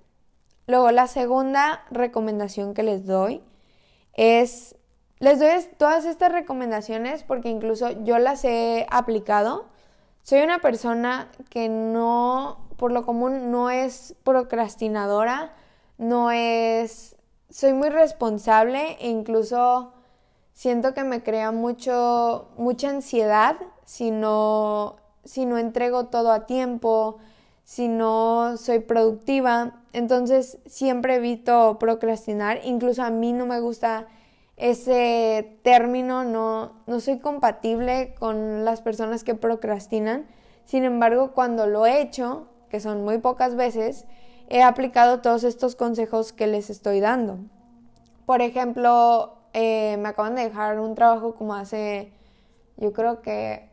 Luego, 0.66 0.90
la 0.90 1.06
segunda 1.06 1.84
recomendación 1.90 2.74
que 2.74 2.82
les 2.82 3.06
doy 3.06 3.42
es, 4.14 4.76
les 5.18 5.38
doy 5.38 5.50
todas 5.76 6.04
estas 6.04 6.32
recomendaciones 6.32 7.22
porque 7.22 7.50
incluso 7.50 7.90
yo 8.04 8.18
las 8.18 8.44
he 8.44 8.86
aplicado. 8.90 9.66
Soy 10.22 10.40
una 10.40 10.60
persona 10.60 11.30
que 11.50 11.68
no, 11.68 12.66
por 12.76 12.92
lo 12.92 13.04
común, 13.04 13.50
no 13.50 13.68
es 13.68 14.16
procrastinadora, 14.24 15.54
no 15.98 16.30
es, 16.30 17.16
soy 17.50 17.74
muy 17.74 17.90
responsable 17.90 18.96
e 19.00 19.08
incluso 19.08 19.92
siento 20.54 20.94
que 20.94 21.04
me 21.04 21.22
crea 21.22 21.52
mucho, 21.52 22.48
mucha 22.56 22.88
ansiedad 22.88 23.56
si 23.84 24.10
no, 24.10 24.96
si 25.24 25.44
no 25.44 25.58
entrego 25.58 26.06
todo 26.06 26.32
a 26.32 26.46
tiempo, 26.46 27.18
si 27.64 27.88
no 27.88 28.56
soy 28.56 28.80
productiva. 28.80 29.82
Entonces 29.92 30.58
siempre 30.66 31.16
evito 31.16 31.78
procrastinar. 31.78 32.60
Incluso 32.64 33.02
a 33.02 33.10
mí 33.10 33.32
no 33.32 33.46
me 33.46 33.60
gusta 33.60 34.06
ese 34.56 35.58
término, 35.62 36.22
no, 36.24 36.72
no 36.86 37.00
soy 37.00 37.18
compatible 37.18 38.14
con 38.18 38.64
las 38.64 38.82
personas 38.82 39.24
que 39.24 39.34
procrastinan. 39.34 40.26
Sin 40.64 40.84
embargo, 40.84 41.32
cuando 41.32 41.66
lo 41.66 41.86
he 41.86 42.00
hecho, 42.00 42.46
que 42.68 42.80
son 42.80 43.04
muy 43.04 43.18
pocas 43.18 43.56
veces, 43.56 44.06
he 44.48 44.62
aplicado 44.62 45.20
todos 45.20 45.42
estos 45.44 45.74
consejos 45.74 46.32
que 46.32 46.46
les 46.46 46.70
estoy 46.70 47.00
dando. 47.00 47.38
Por 48.26 48.42
ejemplo, 48.42 49.34
eh, 49.52 49.96
me 49.98 50.08
acaban 50.08 50.34
de 50.34 50.42
dejar 50.42 50.78
un 50.80 50.94
trabajo 50.94 51.34
como 51.34 51.54
hace, 51.54 52.12
yo 52.76 52.92
creo 52.92 53.22
que 53.22 53.68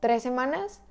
tres 0.00 0.22
semanas 0.22 0.82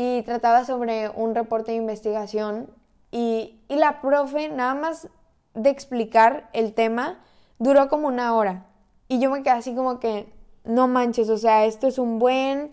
y 0.00 0.22
trataba 0.22 0.64
sobre 0.64 1.10
un 1.10 1.34
reporte 1.34 1.72
de 1.72 1.76
investigación 1.76 2.70
y, 3.10 3.60
y 3.68 3.76
la 3.76 4.00
profe 4.00 4.48
nada 4.48 4.74
más 4.74 5.08
de 5.52 5.68
explicar 5.68 6.48
el 6.54 6.72
tema 6.72 7.20
duró 7.58 7.90
como 7.90 8.08
una 8.08 8.34
hora 8.34 8.64
y 9.08 9.20
yo 9.20 9.30
me 9.30 9.42
quedé 9.42 9.52
así 9.52 9.74
como 9.74 10.00
que 10.00 10.32
no 10.64 10.88
manches, 10.88 11.28
o 11.28 11.36
sea, 11.36 11.66
esto 11.66 11.86
es 11.86 11.98
un 11.98 12.18
buen, 12.18 12.72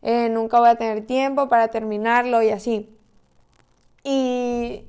eh, 0.00 0.30
nunca 0.30 0.60
voy 0.60 0.70
a 0.70 0.76
tener 0.76 1.04
tiempo 1.06 1.50
para 1.50 1.68
terminarlo 1.68 2.40
y 2.40 2.50
así. 2.50 2.96
Y, 4.02 4.86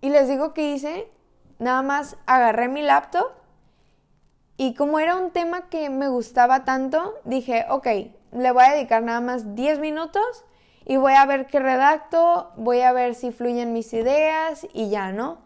y 0.00 0.08
les 0.08 0.28
digo 0.28 0.54
que 0.54 0.72
hice, 0.72 1.10
nada 1.58 1.82
más 1.82 2.16
agarré 2.24 2.68
mi 2.68 2.80
laptop 2.80 3.32
y 4.56 4.74
como 4.74 4.98
era 4.98 5.16
un 5.16 5.30
tema 5.30 5.68
que 5.68 5.90
me 5.90 6.08
gustaba 6.08 6.64
tanto, 6.64 7.16
dije, 7.24 7.66
ok, 7.68 7.86
le 8.32 8.50
voy 8.52 8.64
a 8.64 8.72
dedicar 8.72 9.02
nada 9.02 9.20
más 9.20 9.54
10 9.54 9.78
minutos 9.78 10.44
y 10.88 10.96
voy 10.96 11.12
a 11.12 11.24
ver 11.26 11.46
qué 11.46 11.60
redacto, 11.60 12.50
voy 12.56 12.80
a 12.80 12.92
ver 12.92 13.14
si 13.14 13.30
fluyen 13.30 13.72
mis 13.72 13.92
ideas 13.92 14.66
y 14.72 14.88
ya, 14.88 15.12
¿no? 15.12 15.38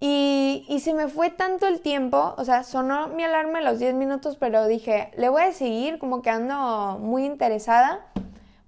Y, 0.00 0.64
y 0.68 0.80
se 0.80 0.94
me 0.94 1.08
fue 1.08 1.30
tanto 1.30 1.66
el 1.66 1.80
tiempo, 1.80 2.34
o 2.38 2.44
sea, 2.44 2.62
sonó 2.62 3.08
mi 3.08 3.22
alarma 3.24 3.58
a 3.58 3.62
los 3.62 3.78
10 3.78 3.94
minutos, 3.94 4.36
pero 4.38 4.66
dije, 4.66 5.10
le 5.16 5.28
voy 5.28 5.42
a 5.42 5.52
seguir, 5.52 5.98
como 5.98 6.22
que 6.22 6.30
ando 6.30 6.98
muy 7.00 7.24
interesada. 7.24 8.06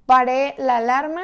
Paré 0.04 0.54
la 0.58 0.76
alarma 0.76 1.22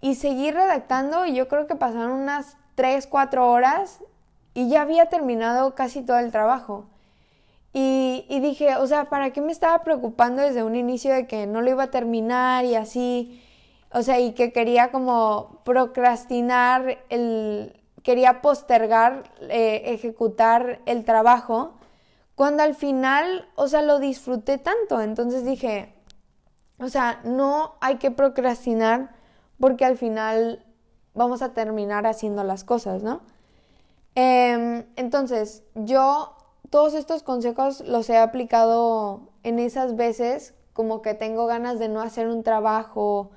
y 0.00 0.16
seguí 0.16 0.50
redactando 0.50 1.24
y 1.24 1.34
yo 1.34 1.46
creo 1.46 1.66
que 1.66 1.76
pasaron 1.76 2.10
unas 2.10 2.56
3, 2.74 3.06
4 3.06 3.50
horas 3.50 4.00
y 4.54 4.68
ya 4.68 4.82
había 4.82 5.06
terminado 5.06 5.74
casi 5.74 6.02
todo 6.02 6.18
el 6.18 6.32
trabajo. 6.32 6.86
Y, 7.74 8.26
dije, 8.40 8.76
o 8.76 8.86
sea, 8.86 9.06
¿para 9.06 9.32
qué 9.32 9.40
me 9.40 9.50
estaba 9.50 9.82
preocupando 9.82 10.42
desde 10.42 10.62
un 10.62 10.76
inicio 10.76 11.14
de 11.14 11.26
que 11.26 11.46
no 11.46 11.62
lo 11.62 11.70
iba 11.70 11.84
a 11.84 11.90
terminar 11.90 12.66
y 12.66 12.74
así? 12.74 13.42
O 13.94 14.02
sea, 14.02 14.20
y 14.20 14.32
que 14.32 14.52
quería 14.52 14.90
como 14.90 15.60
procrastinar 15.64 16.98
el, 17.10 17.82
quería 18.02 18.40
postergar, 18.42 19.24
eh, 19.42 19.82
ejecutar 19.86 20.80
el 20.86 21.04
trabajo, 21.04 21.74
cuando 22.34 22.62
al 22.62 22.74
final, 22.74 23.48
o 23.54 23.68
sea, 23.68 23.82
lo 23.82 23.98
disfruté 23.98 24.58
tanto. 24.58 25.00
Entonces 25.00 25.44
dije, 25.44 25.94
o 26.78 26.88
sea, 26.88 27.20
no 27.24 27.74
hay 27.80 27.96
que 27.96 28.10
procrastinar 28.10 29.14
porque 29.60 29.84
al 29.84 29.96
final 29.96 30.64
vamos 31.14 31.42
a 31.42 31.52
terminar 31.52 32.06
haciendo 32.06 32.42
las 32.44 32.64
cosas, 32.64 33.02
¿no? 33.02 33.20
Em, 34.14 34.84
entonces, 34.96 35.62
yo 35.74 36.36
todos 36.70 36.94
estos 36.94 37.22
consejos 37.22 37.80
los 37.82 38.08
he 38.10 38.18
aplicado 38.18 39.28
en 39.42 39.58
esas 39.58 39.96
veces 39.96 40.54
como 40.72 41.02
que 41.02 41.14
tengo 41.14 41.46
ganas 41.46 41.78
de 41.78 41.88
no 41.88 42.00
hacer 42.00 42.28
un 42.28 42.42
trabajo 42.42 43.30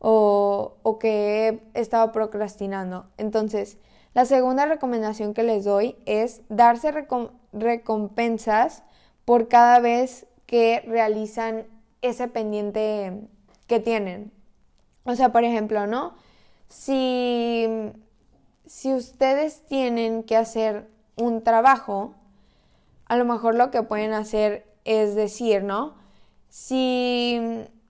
o, 0.00 0.98
que 0.98 1.60
he 1.74 1.80
estado 1.80 2.10
procrastinando. 2.10 3.06
Entonces, 3.18 3.78
la 4.14 4.24
segunda 4.24 4.66
recomendación 4.66 5.34
que 5.34 5.42
les 5.42 5.64
doy 5.64 5.96
es 6.06 6.40
darse 6.48 6.92
recompensas 7.52 8.82
por 9.24 9.48
cada 9.48 9.78
vez 9.78 10.26
que 10.46 10.82
realizan 10.86 11.66
ese 12.02 12.26
pendiente 12.26 13.20
que 13.66 13.78
tienen. 13.78 14.32
O 15.04 15.14
sea, 15.14 15.30
por 15.30 15.44
ejemplo, 15.44 15.86
¿no? 15.86 16.14
Si, 16.68 17.68
si 18.66 18.94
ustedes 18.94 19.66
tienen 19.66 20.24
que 20.24 20.36
hacer 20.36 20.88
un 21.16 21.42
trabajo, 21.42 22.14
a 23.06 23.16
lo 23.16 23.24
mejor 23.24 23.54
lo 23.54 23.70
que 23.70 23.82
pueden 23.82 24.12
hacer 24.12 24.66
es 24.84 25.14
decir, 25.14 25.62
¿no? 25.62 25.94
Si, 26.48 27.38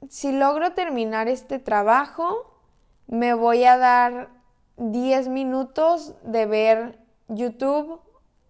si 0.09 0.33
logro 0.33 0.73
terminar 0.73 1.29
este 1.29 1.59
trabajo, 1.59 2.59
me 3.07 3.35
voy 3.35 3.65
a 3.65 3.77
dar 3.77 4.31
10 4.77 5.29
minutos 5.29 6.15
de 6.23 6.47
ver 6.47 6.99
YouTube 7.29 8.01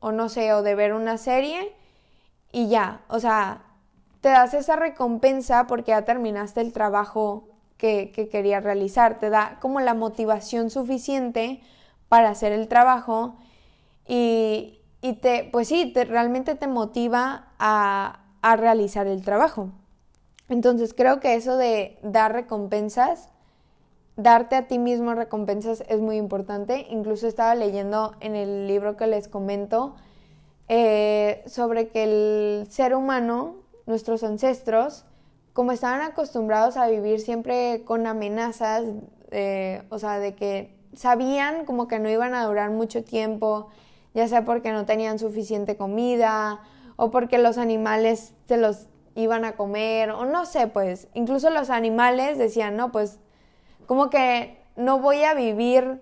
o 0.00 0.12
no 0.12 0.28
sé, 0.28 0.52
o 0.54 0.62
de 0.62 0.75
ver 0.75 0.95
una 0.95 1.19
serie 1.19 1.75
y 2.52 2.69
ya, 2.69 3.02
o 3.09 3.21
sea, 3.21 3.62
te 4.21 4.28
das 4.28 4.54
esa 4.54 4.76
recompensa 4.76 5.66
porque 5.66 5.90
ya 5.90 6.04
terminaste 6.04 6.61
el 6.61 6.73
trabajo 6.73 7.49
que, 7.76 8.12
que 8.12 8.28
querías 8.28 8.62
realizar, 8.62 9.19
te 9.19 9.30
da 9.30 9.59
como 9.61 9.80
la 9.80 9.95
motivación 9.95 10.71
suficiente 10.71 11.61
para 12.09 12.30
hacer 12.30 12.52
el 12.52 12.69
trabajo 12.69 13.37
y, 14.07 14.80
y 15.00 15.14
te, 15.14 15.49
pues 15.52 15.69
sí, 15.69 15.92
te, 15.92 16.04
realmente 16.04 16.54
te 16.54 16.66
motiva 16.66 17.49
a, 17.59 18.21
a 18.42 18.57
realizar 18.57 19.07
el 19.07 19.23
trabajo. 19.23 19.71
Entonces 20.50 20.92
creo 20.92 21.19
que 21.21 21.35
eso 21.35 21.57
de 21.57 21.99
dar 22.02 22.33
recompensas 22.35 23.30
darte 24.23 24.57
a 24.57 24.66
ti 24.66 24.78
mismo 24.78 25.14
recompensas 25.14 25.83
es 25.88 26.00
muy 26.00 26.16
importante. 26.16 26.87
Incluso 26.90 27.26
estaba 27.26 27.54
leyendo 27.54 28.14
en 28.21 28.37
el 28.37 28.66
libro 28.66 28.97
que 28.97 29.07
les 29.07 29.28
comento 29.28 29.95
eh, 30.69 31.42
sobre 31.47 31.88
que 31.88 32.04
el 32.04 32.66
ser 32.71 32.95
humano, 32.95 33.57
nuestros 33.87 34.23
ancestros, 34.23 35.04
como 35.52 35.73
estaban 35.73 36.00
acostumbrados 36.00 36.76
a 36.76 36.87
vivir 36.87 37.21
siempre 37.21 37.83
con 37.85 38.07
amenazas, 38.07 38.85
o 39.90 39.99
sea, 39.99 40.19
de 40.19 40.35
que 40.35 40.76
sabían 40.95 41.64
como 41.64 41.88
que 41.88 41.99
no 41.99 42.09
iban 42.09 42.35
a 42.35 42.45
durar 42.45 42.71
mucho 42.71 43.02
tiempo, 43.02 43.69
ya 44.14 44.28
sea 44.28 44.45
porque 44.45 44.73
no 44.73 44.87
tenían 44.87 45.19
suficiente 45.19 45.76
comida 45.76 46.61
o 46.97 47.11
porque 47.11 47.38
los 47.38 47.59
animales 47.59 48.35
se 48.47 48.57
los 48.57 48.87
iban 49.14 49.45
a 49.45 49.52
comer 49.52 50.11
o 50.11 50.25
no 50.25 50.47
sé, 50.47 50.67
pues 50.67 51.09
incluso 51.14 51.50
los 51.50 51.71
animales 51.71 52.38
decían, 52.38 52.76
no, 52.76 52.93
pues 52.93 53.19
como 53.87 54.11
que 54.11 54.62
no 54.76 54.99
voy 54.99 55.25
a 55.25 55.35
vivir, 55.35 56.00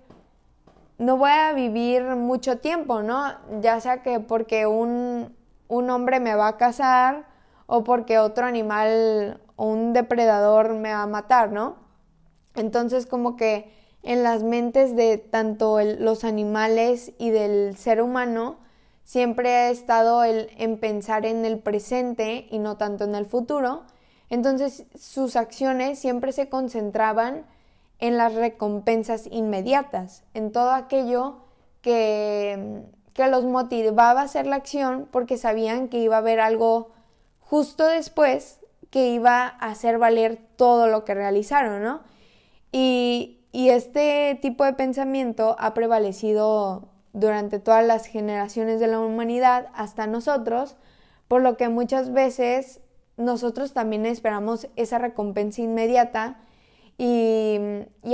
no 0.99 1.17
voy 1.17 1.31
a 1.31 1.53
vivir 1.53 2.03
mucho 2.03 2.59
tiempo, 2.59 3.03
¿no? 3.03 3.33
Ya 3.61 3.81
sea 3.81 4.03
que 4.03 4.21
porque 4.21 4.67
un, 4.67 5.35
un 5.69 5.91
hombre 5.91 6.21
me 6.21 6.35
va 6.35 6.49
a 6.49 6.57
cazar 6.57 7.27
o 7.67 7.85
porque 7.85 8.19
otro 8.19 8.47
animal 8.47 9.41
o 9.57 9.67
un 9.67 9.93
depredador 9.93 10.75
me 10.75 10.93
va 10.93 11.03
a 11.03 11.07
matar, 11.07 11.51
¿no? 11.51 11.77
Entonces 12.55 13.07
como 13.07 13.37
que 13.37 13.73
en 14.03 14.23
las 14.23 14.43
mentes 14.43 14.97
de 14.97 15.19
tanto 15.19 15.81
los 15.83 16.25
animales 16.25 17.13
y 17.19 17.31
del 17.31 17.77
ser 17.77 18.01
humano 18.01 18.59
siempre 19.09 19.49
ha 19.55 19.71
estado 19.71 20.23
en 20.23 20.77
pensar 20.79 21.25
en 21.25 21.47
el 21.47 21.59
presente 21.61 22.47
y 22.51 22.59
no 22.59 22.77
tanto 22.77 23.05
en 23.05 23.15
el 23.15 23.25
futuro. 23.25 23.85
Entonces 24.29 24.85
sus 25.01 25.35
acciones 25.35 25.99
siempre 25.99 26.31
se 26.33 26.51
concentraban 26.51 27.47
en 28.01 28.19
las 28.19 28.35
recompensas 28.35 29.27
inmediatas, 29.31 30.25
en 30.35 30.53
todo 30.53 30.73
aquello 30.73 31.39
que, 31.81 32.83
que 33.15 33.29
los 33.29 33.47
motivaba 33.47 34.21
a 34.21 34.25
hacer 34.25 34.47
la 34.47 34.57
acción 34.57 35.09
porque 35.11 35.39
sabían 35.39 35.89
que 35.89 36.01
iba 36.01 36.17
a 36.17 36.19
haber 36.19 36.39
algo 36.39 36.91
justo 37.41 37.87
después 37.87 38.61
que 38.91 39.09
iba 39.09 39.47
a 39.47 39.71
hacer 39.71 39.97
valer 39.97 40.39
todo 40.57 40.87
lo 40.87 41.07
que 41.07 41.15
realizaron, 41.15 41.83
¿no? 41.83 42.03
Y, 42.73 43.41
y 43.53 43.71
este 43.71 44.39
tipo 44.43 44.65
de 44.65 44.75
pensamiento 44.75 45.57
ha 45.59 45.73
prevalecido 45.73 46.91
durante 47.13 47.59
todas 47.59 47.85
las 47.85 48.07
generaciones 48.07 48.81
de 48.81 48.87
la 48.87 49.01
humanidad 49.01 49.69
hasta 49.75 50.07
nosotros, 50.07 50.77
por 51.27 51.43
lo 51.43 51.57
que 51.57 51.69
muchas 51.69 52.13
veces 52.13 52.81
nosotros 53.17 53.73
también 53.73 54.07
esperamos 54.07 54.69
esa 54.77 54.99
recompensa 54.99 55.61
inmediata 55.63 56.39
y, 56.97 57.61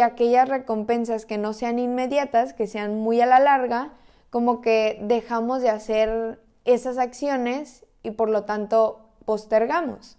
aquellas 0.02 0.48
recompensas 0.48 1.24
que 1.24 1.38
no 1.38 1.52
sean 1.52 1.78
inmediatas, 1.78 2.52
que 2.52 2.66
sean 2.66 3.00
muy 3.00 3.20
a 3.20 3.26
la 3.26 3.40
larga, 3.40 3.92
como 4.30 4.60
que 4.60 4.98
dejamos 5.02 5.62
de 5.62 5.70
hacer 5.70 6.42
esas 6.64 6.98
acciones 6.98 7.86
y 8.02 8.10
por 8.12 8.28
lo 8.28 8.44
tanto 8.44 9.08
postergamos 9.24 10.18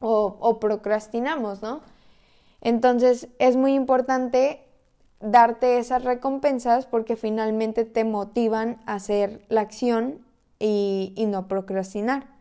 o, 0.00 0.36
o 0.40 0.58
procrastinamos, 0.58 1.62
¿no? 1.62 1.82
Entonces 2.60 3.28
es 3.38 3.56
muy 3.56 3.74
importante 3.74 4.63
darte 5.20 5.78
esas 5.78 6.04
recompensas 6.04 6.86
porque 6.86 7.16
finalmente 7.16 7.84
te 7.84 8.04
motivan 8.04 8.78
a 8.86 8.94
hacer 8.94 9.42
la 9.48 9.62
acción 9.62 10.24
y 10.58 11.12
no 11.28 11.46
procrastinar. 11.46 12.34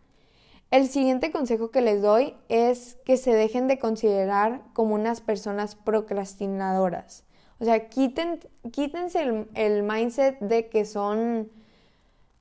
El 0.73 0.87
siguiente 0.87 1.31
consejo 1.31 1.69
que 1.69 1.81
les 1.81 2.01
doy 2.01 2.35
es 2.49 2.97
que 3.05 3.17
se 3.17 3.31
dejen 3.31 3.67
de 3.67 3.77
considerar 3.77 4.63
como 4.73 4.95
unas 4.95 5.21
personas 5.21 5.75
procrastinadoras. 5.75 7.25
O 7.59 7.65
sea, 7.65 7.89
quiten, 7.89 8.39
quítense 8.71 9.45
el, 9.53 9.83
mindset 9.83 10.39
de 10.39 10.69
que 10.69 10.85
son 10.85 11.51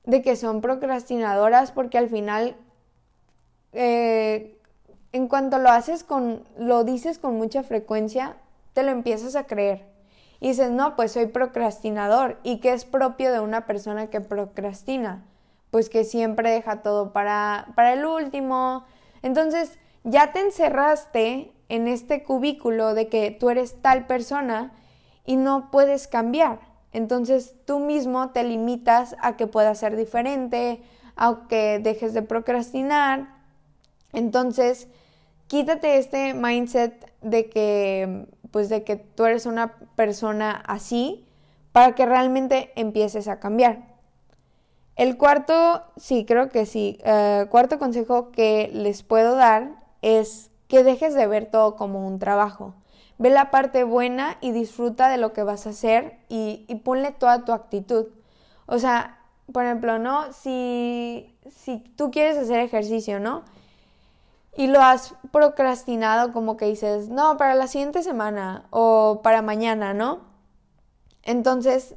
de 0.03 0.23
que 0.23 0.35
son 0.35 0.61
procrastinadoras 0.61 1.71
porque 1.71 1.99
al 1.99 2.09
final 2.09 2.57
eh, 3.71 4.59
en 5.11 5.27
cuanto 5.27 5.59
lo 5.59 5.69
haces 5.69 6.03
con 6.03 6.43
lo 6.57 6.83
dices 6.83 7.19
con 7.19 7.37
mucha 7.37 7.61
frecuencia 7.61 8.35
te 8.73 8.81
lo 8.81 8.89
empiezas 8.89 9.35
a 9.37 9.45
creer 9.45 9.85
y 10.43 10.49
dices 10.49 10.71
no 10.71 10.97
pues 10.97 11.13
soy 11.13 11.27
procrastinador 11.27 12.37
y 12.43 12.57
que 12.57 12.73
es 12.73 12.83
propio 12.83 13.31
de 13.31 13.39
una 13.39 13.65
persona 13.65 14.07
que 14.07 14.19
procrastina 14.19 15.23
pues 15.71 15.89
que 15.89 16.03
siempre 16.03 16.51
deja 16.51 16.81
todo 16.81 17.13
para, 17.13 17.69
para 17.75 17.93
el 17.93 18.05
último. 18.05 18.83
Entonces, 19.23 19.79
ya 20.03 20.31
te 20.33 20.41
encerraste 20.41 21.51
en 21.67 21.87
este 21.87 22.21
cubículo 22.21 22.93
de 22.93 23.07
que 23.07 23.31
tú 23.31 23.49
eres 23.49 23.81
tal 23.81 24.05
persona 24.05 24.71
y 25.25 25.37
no 25.37 25.71
puedes 25.71 26.07
cambiar. 26.07 26.59
Entonces 26.91 27.55
tú 27.65 27.79
mismo 27.79 28.31
te 28.31 28.43
limitas 28.43 29.15
a 29.19 29.37
que 29.37 29.47
puedas 29.47 29.79
ser 29.79 29.95
diferente, 29.95 30.83
a 31.15 31.47
que 31.49 31.79
dejes 31.79 32.13
de 32.13 32.21
procrastinar. 32.21 33.33
Entonces, 34.11 34.89
quítate 35.47 35.97
este 35.97 36.33
mindset 36.35 37.11
de 37.21 37.49
que 37.49 38.27
pues 38.53 38.69
de 38.69 38.83
que 38.83 38.95
tú 38.95 39.25
eres 39.25 39.47
una 39.47 39.73
persona 39.95 40.63
así 40.67 41.25
para 41.71 41.95
que 41.95 42.05
realmente 42.05 42.71
empieces 42.75 43.27
a 43.27 43.39
cambiar. 43.39 43.79
El 44.95 45.17
cuarto, 45.17 45.81
sí, 45.97 46.23
creo 46.23 46.49
que 46.49 46.67
sí. 46.67 46.99
Eh, 47.03 47.47
cuarto 47.49 47.79
consejo 47.79 48.31
que 48.31 48.69
les 48.71 49.01
puedo 49.01 49.35
dar 49.35 49.71
es 50.03 50.51
que 50.67 50.83
dejes 50.83 51.15
de 51.15 51.25
ver 51.25 51.47
todo 51.47 51.75
como 51.75 52.07
un 52.07 52.19
trabajo. 52.19 52.75
Ve 53.17 53.31
la 53.31 53.49
parte 53.49 53.83
buena 53.83 54.37
y 54.39 54.51
disfruta 54.51 55.09
de 55.09 55.17
lo 55.17 55.33
que 55.33 55.41
vas 55.41 55.65
a 55.65 55.71
hacer 55.71 56.19
y, 56.29 56.65
ponle 56.83 57.11
toda 57.11 57.45
tu 57.45 57.53
actitud. 57.53 58.05
O 58.67 58.77
sea, 58.77 59.19
por 59.51 59.65
ejemplo, 59.65 59.97
¿no? 59.97 60.31
Si, 60.31 61.35
si 61.49 61.79
tú 61.95 62.11
quieres 62.11 62.37
hacer 62.37 62.59
ejercicio, 62.59 63.19
¿no? 63.19 63.43
Y 64.55 64.67
lo 64.67 64.81
has 64.81 65.15
procrastinado 65.31 66.31
como 66.31 66.57
que 66.57 66.65
dices, 66.65 67.09
no, 67.09 67.37
para 67.37 67.55
la 67.55 67.67
siguiente 67.67 68.03
semana 68.03 68.67
o 68.69 69.21
para 69.23 69.41
mañana, 69.41 69.93
¿no? 69.93 70.21
Entonces, 71.23 71.95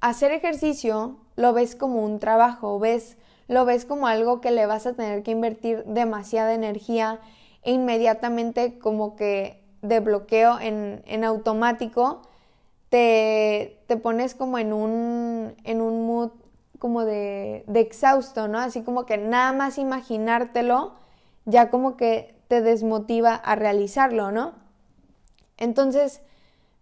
hacer 0.00 0.32
ejercicio 0.32 1.18
lo 1.36 1.52
ves 1.52 1.76
como 1.76 2.04
un 2.04 2.18
trabajo, 2.18 2.78
ves, 2.78 3.16
lo 3.48 3.64
ves 3.64 3.84
como 3.84 4.06
algo 4.06 4.40
que 4.40 4.50
le 4.50 4.66
vas 4.66 4.86
a 4.86 4.94
tener 4.94 5.22
que 5.22 5.30
invertir 5.30 5.84
demasiada 5.84 6.54
energía 6.54 7.20
e 7.62 7.72
inmediatamente 7.72 8.78
como 8.78 9.16
que 9.16 9.62
de 9.82 10.00
bloqueo 10.00 10.58
en, 10.60 11.02
en 11.06 11.24
automático 11.24 12.22
te, 12.88 13.82
te, 13.86 13.96
pones 13.96 14.34
como 14.34 14.58
en 14.58 14.72
un, 14.72 15.54
en 15.64 15.80
un 15.80 16.06
mood 16.06 16.30
como 16.78 17.04
de, 17.04 17.64
de 17.66 17.80
exhausto, 17.80 18.48
¿no? 18.48 18.58
Así 18.58 18.82
como 18.82 19.06
que 19.06 19.16
nada 19.16 19.52
más 19.52 19.78
imaginártelo 19.78 20.94
ya 21.44 21.70
como 21.70 21.96
que 21.96 22.34
te 22.48 22.60
desmotiva 22.60 23.34
a 23.34 23.54
realizarlo, 23.54 24.30
¿no? 24.30 24.54
Entonces, 25.56 26.22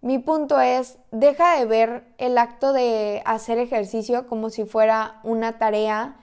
mi 0.02 0.18
punto 0.18 0.60
es, 0.60 0.98
deja 1.10 1.58
de 1.58 1.66
ver 1.66 2.04
el 2.18 2.38
acto 2.38 2.72
de 2.72 3.22
hacer 3.26 3.58
ejercicio 3.58 4.26
como 4.26 4.50
si 4.50 4.64
fuera 4.64 5.20
una 5.22 5.58
tarea 5.58 6.16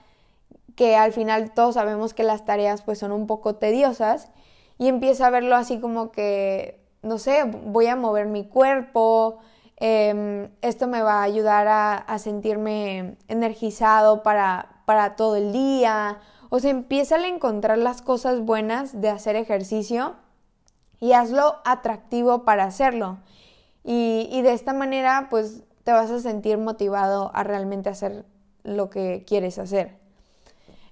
que 0.74 0.96
al 0.96 1.12
final 1.12 1.52
todos 1.52 1.74
sabemos 1.74 2.14
que 2.14 2.24
las 2.24 2.44
tareas 2.44 2.82
pues 2.82 2.98
son 2.98 3.12
un 3.12 3.26
poco 3.26 3.56
tediosas 3.56 4.30
y 4.78 4.88
empieza 4.88 5.26
a 5.26 5.30
verlo 5.30 5.56
así 5.56 5.80
como 5.80 6.12
que, 6.12 6.80
no 7.02 7.18
sé, 7.18 7.44
voy 7.44 7.86
a 7.86 7.96
mover 7.96 8.26
mi 8.26 8.44
cuerpo, 8.48 9.38
em, 9.76 10.50
esto 10.62 10.86
me 10.86 11.02
va 11.02 11.20
a 11.20 11.22
ayudar 11.22 11.66
a, 11.68 12.18
sentirme 12.18 13.16
energizado 13.28 14.22
para, 14.22 14.82
para 14.86 15.16
todo 15.16 15.36
el 15.36 15.52
día. 15.52 16.18
O 16.50 16.60
sea, 16.60 16.70
empieza 16.70 17.16
a 17.16 17.28
encontrar 17.28 17.78
las 17.78 18.02
cosas 18.02 18.40
buenas 18.40 19.00
de 19.00 19.10
hacer 19.10 19.36
ejercicio 19.36 20.14
y 21.00 21.12
hazlo 21.12 21.56
atractivo 21.64 22.44
para 22.44 22.64
hacerlo. 22.64 23.18
Y, 23.84 24.42
de 24.42 24.52
esta 24.52 24.74
manera, 24.74 25.28
pues 25.30 25.62
te 25.84 25.92
vas 25.92 26.10
a 26.10 26.20
sentir 26.20 26.58
motivado 26.58 27.30
a 27.34 27.42
realmente 27.42 27.88
hacer 27.88 28.26
lo 28.62 28.90
que 28.90 29.24
quieres 29.26 29.58
hacer. 29.58 29.96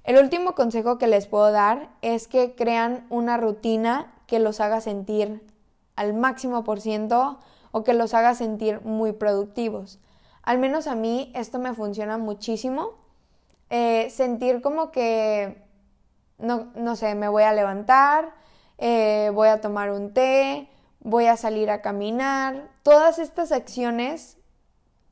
El 0.05 0.19
último 0.19 0.55
consejo 0.55 0.99
que 0.99 1.07
les 1.07 1.27
puedo 1.27 1.51
dar 1.53 1.91
es 2.01 2.29
que 2.29 2.55
crean 2.55 3.07
una 3.11 3.37
rutina 3.37 4.15
que 4.27 4.39
los 4.39 4.61
haga 4.61 4.81
sentir 4.81 5.43
al 5.97 6.15
máximo 6.15 6.65
por 6.65 6.81
ciento 6.81 7.39
o 7.73 7.85
que 7.85 7.93
los 7.93 8.15
haga 8.15 8.35
sentir 8.35 8.81
muy 8.83 9.13
productivos. 9.13 9.99
Al 10.43 10.59
menos 10.59 10.87
a 10.87 10.95
mí 10.95 11.33
esto 11.35 11.59
me 11.59 11.75
funciona 11.75 12.19
muchísimo. 12.19 12.95
Eh, 13.71 14.11
sentir 14.11 14.63
como 14.63 14.91
que, 14.93 15.63
no, 16.39 16.73
no, 16.75 16.97
sé, 16.97 17.15
me 17.15 17.29
voy 17.29 17.43
a 17.43 17.53
levantar, 17.53 18.35
eh, 18.79 19.31
voy 19.35 19.49
a 19.49 19.61
tomar 19.61 19.91
un 19.91 20.13
té, 20.13 20.69
voy 21.01 21.27
a 21.27 21.37
salir 21.37 21.71
a 21.71 21.83
caminar. 21.83 22.71
Todas 22.83 23.19
estas 23.19 23.53
acciones 23.53 24.39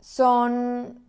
son, 0.01 1.05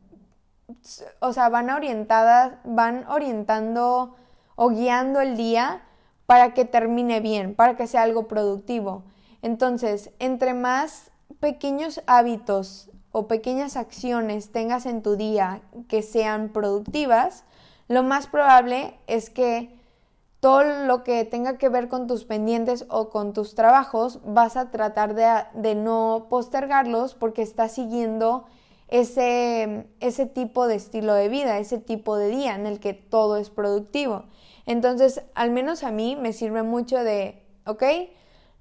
o 1.20 1.34
sea, 1.34 1.50
van 1.50 1.70
orientadas, 1.70 2.54
van 2.64 3.06
orientando 3.08 4.16
o 4.56 4.70
guiando 4.70 5.22
el 5.22 5.38
día 5.38 5.84
para 6.26 6.54
que 6.54 6.66
termine 6.66 7.20
bien, 7.20 7.56
para 7.56 7.76
que 7.76 7.88
sea 7.88 8.04
algo 8.04 8.28
productivo. 8.28 9.04
Entonces, 9.42 10.12
entre 10.18 10.54
más 10.54 11.12
pequeños 11.40 12.02
hábitos 12.08 12.90
o 13.18 13.30
pequeñas 13.30 13.78
acciones 13.78 14.52
tengas 14.52 14.86
en 14.86 15.02
tu 15.02 15.16
día 15.16 15.62
que 15.88 16.02
sean 16.02 16.50
productivas, 16.50 17.46
lo 17.88 18.04
más 18.04 18.28
probable 18.28 19.00
es 19.08 19.30
que 19.30 19.80
todo 20.42 20.66
lo 20.86 21.06
que 21.06 21.24
tenga 21.24 21.58
que 21.58 21.70
ver 21.70 21.88
con 21.88 22.08
tus 22.08 22.26
pendientes 22.26 22.86
o 22.90 23.10
con 23.10 23.32
tus 23.32 23.56
trabajos, 23.56 24.20
vas 24.26 24.58
a 24.58 24.70
tratar 24.70 25.16
de, 25.16 25.76
no 25.76 26.28
postergarlos 26.30 27.14
porque 27.14 27.42
estás 27.42 27.72
siguiendo 27.72 28.44
ese, 28.90 29.88
ese 30.02 30.26
tipo 30.26 30.68
de 30.68 30.76
estilo 30.76 31.14
de 31.14 31.30
vida, 31.30 31.58
ese 31.58 31.78
tipo 31.78 32.18
de 32.18 32.28
día 32.28 32.54
en 32.56 32.66
el 32.66 32.82
que 32.82 32.94
todo 32.94 33.38
es 33.38 33.50
productivo. 33.50 34.26
Entonces, 34.66 35.22
al 35.36 35.52
menos 35.52 35.84
a 35.84 35.92
mí 35.92 36.18
me 36.18 36.34
sirve 36.34 36.64
mucho 36.64 37.02
de, 37.02 37.42
ok, 37.66 37.84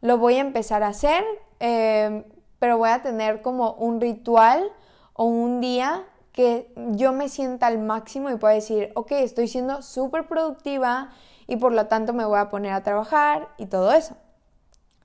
lo 0.00 0.16
voy 0.16 0.36
a 0.36 0.42
empezar 0.42 0.84
a 0.84 0.88
hacer, 0.88 1.24
eh, 1.58 2.24
pero 2.64 2.78
voy 2.78 2.88
a 2.88 3.02
tener 3.02 3.42
como 3.42 3.74
un 3.74 4.00
ritual 4.00 4.72
o 5.12 5.24
un 5.26 5.60
día 5.60 6.02
que 6.32 6.72
yo 6.92 7.12
me 7.12 7.28
sienta 7.28 7.66
al 7.66 7.78
máximo 7.78 8.30
y 8.30 8.36
pueda 8.36 8.54
decir, 8.54 8.90
ok, 8.94 9.12
estoy 9.12 9.48
siendo 9.48 9.82
súper 9.82 10.26
productiva, 10.26 11.10
y 11.46 11.56
por 11.56 11.72
lo 11.72 11.88
tanto 11.88 12.14
me 12.14 12.24
voy 12.24 12.38
a 12.38 12.48
poner 12.48 12.72
a 12.72 12.82
trabajar 12.82 13.50
y 13.58 13.66
todo 13.66 13.92
eso. 13.92 14.16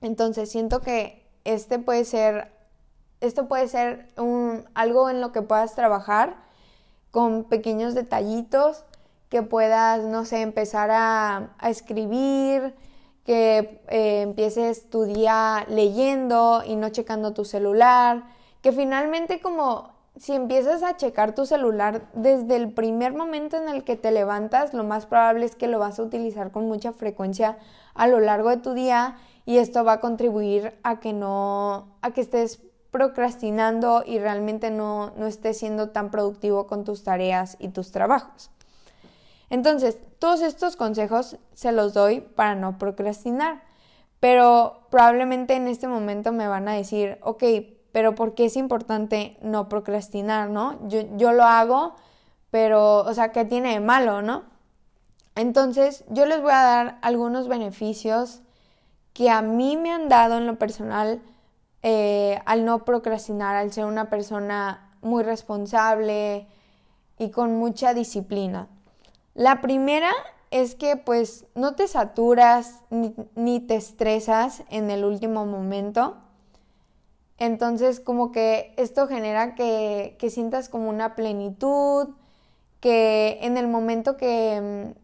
Entonces 0.00 0.50
siento 0.50 0.80
que 0.80 1.22
este 1.44 1.78
puede 1.78 2.06
ser, 2.06 2.50
esto 3.20 3.46
puede 3.46 3.68
ser 3.68 4.08
un, 4.16 4.64
algo 4.72 5.10
en 5.10 5.20
lo 5.20 5.30
que 5.30 5.42
puedas 5.42 5.74
trabajar 5.74 6.36
con 7.10 7.44
pequeños 7.44 7.92
detallitos, 7.92 8.86
que 9.28 9.42
puedas, 9.42 10.02
no 10.04 10.24
sé, 10.24 10.40
empezar 10.40 10.88
a, 10.90 11.50
escribir, 11.68 12.74
que 13.24 13.80
eh, 13.88 14.22
empieces 14.22 14.88
tu 14.90 15.04
día 15.04 15.66
leyendo 15.68 16.62
y 16.66 16.76
no 16.76 16.88
checando 16.88 17.32
tu 17.32 17.44
celular, 17.44 18.24
que 18.62 18.72
finalmente 18.72 19.40
como 19.40 19.90
si 20.16 20.34
empiezas 20.34 20.82
a 20.82 20.96
checar 20.96 21.34
tu 21.34 21.46
celular 21.46 22.02
desde 22.14 22.56
el 22.56 22.72
primer 22.72 23.14
momento 23.14 23.56
en 23.56 23.68
el 23.68 23.84
que 23.84 23.96
te 23.96 24.10
levantas, 24.10 24.74
lo 24.74 24.84
más 24.84 25.06
probable 25.06 25.46
es 25.46 25.54
que 25.54 25.68
lo 25.68 25.78
vas 25.78 25.98
a 25.98 26.02
utilizar 26.02 26.50
con 26.50 26.66
mucha 26.66 26.92
frecuencia 26.92 27.58
a 27.94 28.06
lo 28.06 28.20
largo 28.20 28.50
de 28.50 28.58
tu 28.58 28.74
día 28.74 29.16
y 29.46 29.58
esto 29.58 29.84
va 29.84 29.94
a 29.94 30.00
contribuir 30.00 30.78
a 30.82 31.00
que 31.00 31.12
no, 31.12 31.88
a 32.02 32.10
que 32.10 32.20
estés 32.20 32.60
procrastinando 32.90 34.02
y 34.04 34.18
realmente 34.18 34.70
no, 34.70 35.12
no 35.16 35.26
estés 35.26 35.58
siendo 35.58 35.90
tan 35.90 36.10
productivo 36.10 36.66
con 36.66 36.84
tus 36.84 37.04
tareas 37.04 37.56
y 37.58 37.68
tus 37.68 37.92
trabajos. 37.92 38.50
Entonces, 39.50 39.98
todos 40.18 40.42
estos 40.42 40.76
consejos 40.76 41.36
se 41.54 41.72
los 41.72 41.92
doy 41.92 42.20
para 42.20 42.54
no 42.54 42.78
procrastinar, 42.78 43.62
pero 44.20 44.86
probablemente 44.90 45.54
en 45.54 45.68
este 45.68 45.88
momento 45.88 46.32
me 46.32 46.48
van 46.48 46.68
a 46.68 46.74
decir, 46.74 47.18
ok, 47.22 47.44
pero 47.92 48.14
porque 48.14 48.46
es 48.46 48.56
importante 48.56 49.36
no 49.42 49.68
procrastinar, 49.68 50.50
¿no? 50.50 50.88
Yo, 50.88 51.00
yo 51.16 51.32
lo 51.32 51.44
hago, 51.44 51.94
pero, 52.50 53.00
o 53.00 53.14
sea, 53.14 53.32
¿qué 53.32 53.44
tiene 53.44 53.72
de 53.72 53.80
malo, 53.80 54.22
no? 54.22 54.44
Entonces, 55.34 56.04
yo 56.08 56.26
les 56.26 56.40
voy 56.40 56.52
a 56.52 56.62
dar 56.62 56.98
algunos 57.02 57.48
beneficios 57.48 58.42
que 59.12 59.30
a 59.30 59.42
mí 59.42 59.76
me 59.76 59.90
han 59.90 60.08
dado 60.08 60.38
en 60.38 60.46
lo 60.46 60.58
personal 60.58 61.20
eh, 61.82 62.40
al 62.44 62.64
no 62.64 62.84
procrastinar, 62.84 63.56
al 63.56 63.72
ser 63.72 63.86
una 63.86 64.10
persona 64.10 64.90
muy 65.00 65.22
responsable 65.22 66.46
y 67.18 67.30
con 67.30 67.58
mucha 67.58 67.94
disciplina. 67.94 68.68
La 69.34 69.60
primera 69.60 70.10
es 70.50 70.74
que 70.74 70.96
pues 70.96 71.46
no 71.54 71.74
te 71.74 71.86
saturas 71.88 72.80
ni, 72.90 73.60
te 73.60 73.76
estresas 73.76 74.62
en 74.70 74.90
el 74.90 75.04
último 75.04 75.46
momento. 75.46 76.16
Entonces, 77.38 78.00
como 78.00 78.32
que 78.32 78.74
esto 78.76 79.06
genera 79.06 79.54
que, 79.54 80.16
sientas 80.28 80.68
como 80.68 80.90
una 80.90 81.14
plenitud, 81.14 82.08
que 82.80 83.38
en 83.42 83.56
el 83.56 83.68
momento 83.68 84.16
que, 84.16 84.94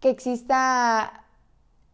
que 0.00 0.10
exista 0.10 1.24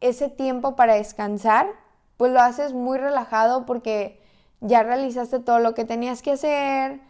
ese 0.00 0.28
tiempo 0.28 0.76
para 0.76 0.94
descansar, 0.94 1.68
pues 2.16 2.32
lo 2.32 2.40
haces 2.40 2.72
muy 2.72 2.98
relajado 2.98 3.66
porque 3.66 4.20
ya 4.60 4.82
realizaste 4.82 5.40
todo 5.40 5.58
lo 5.58 5.74
que 5.74 5.84
tenías 5.84 6.22
que 6.22 6.32
hacer 6.32 7.00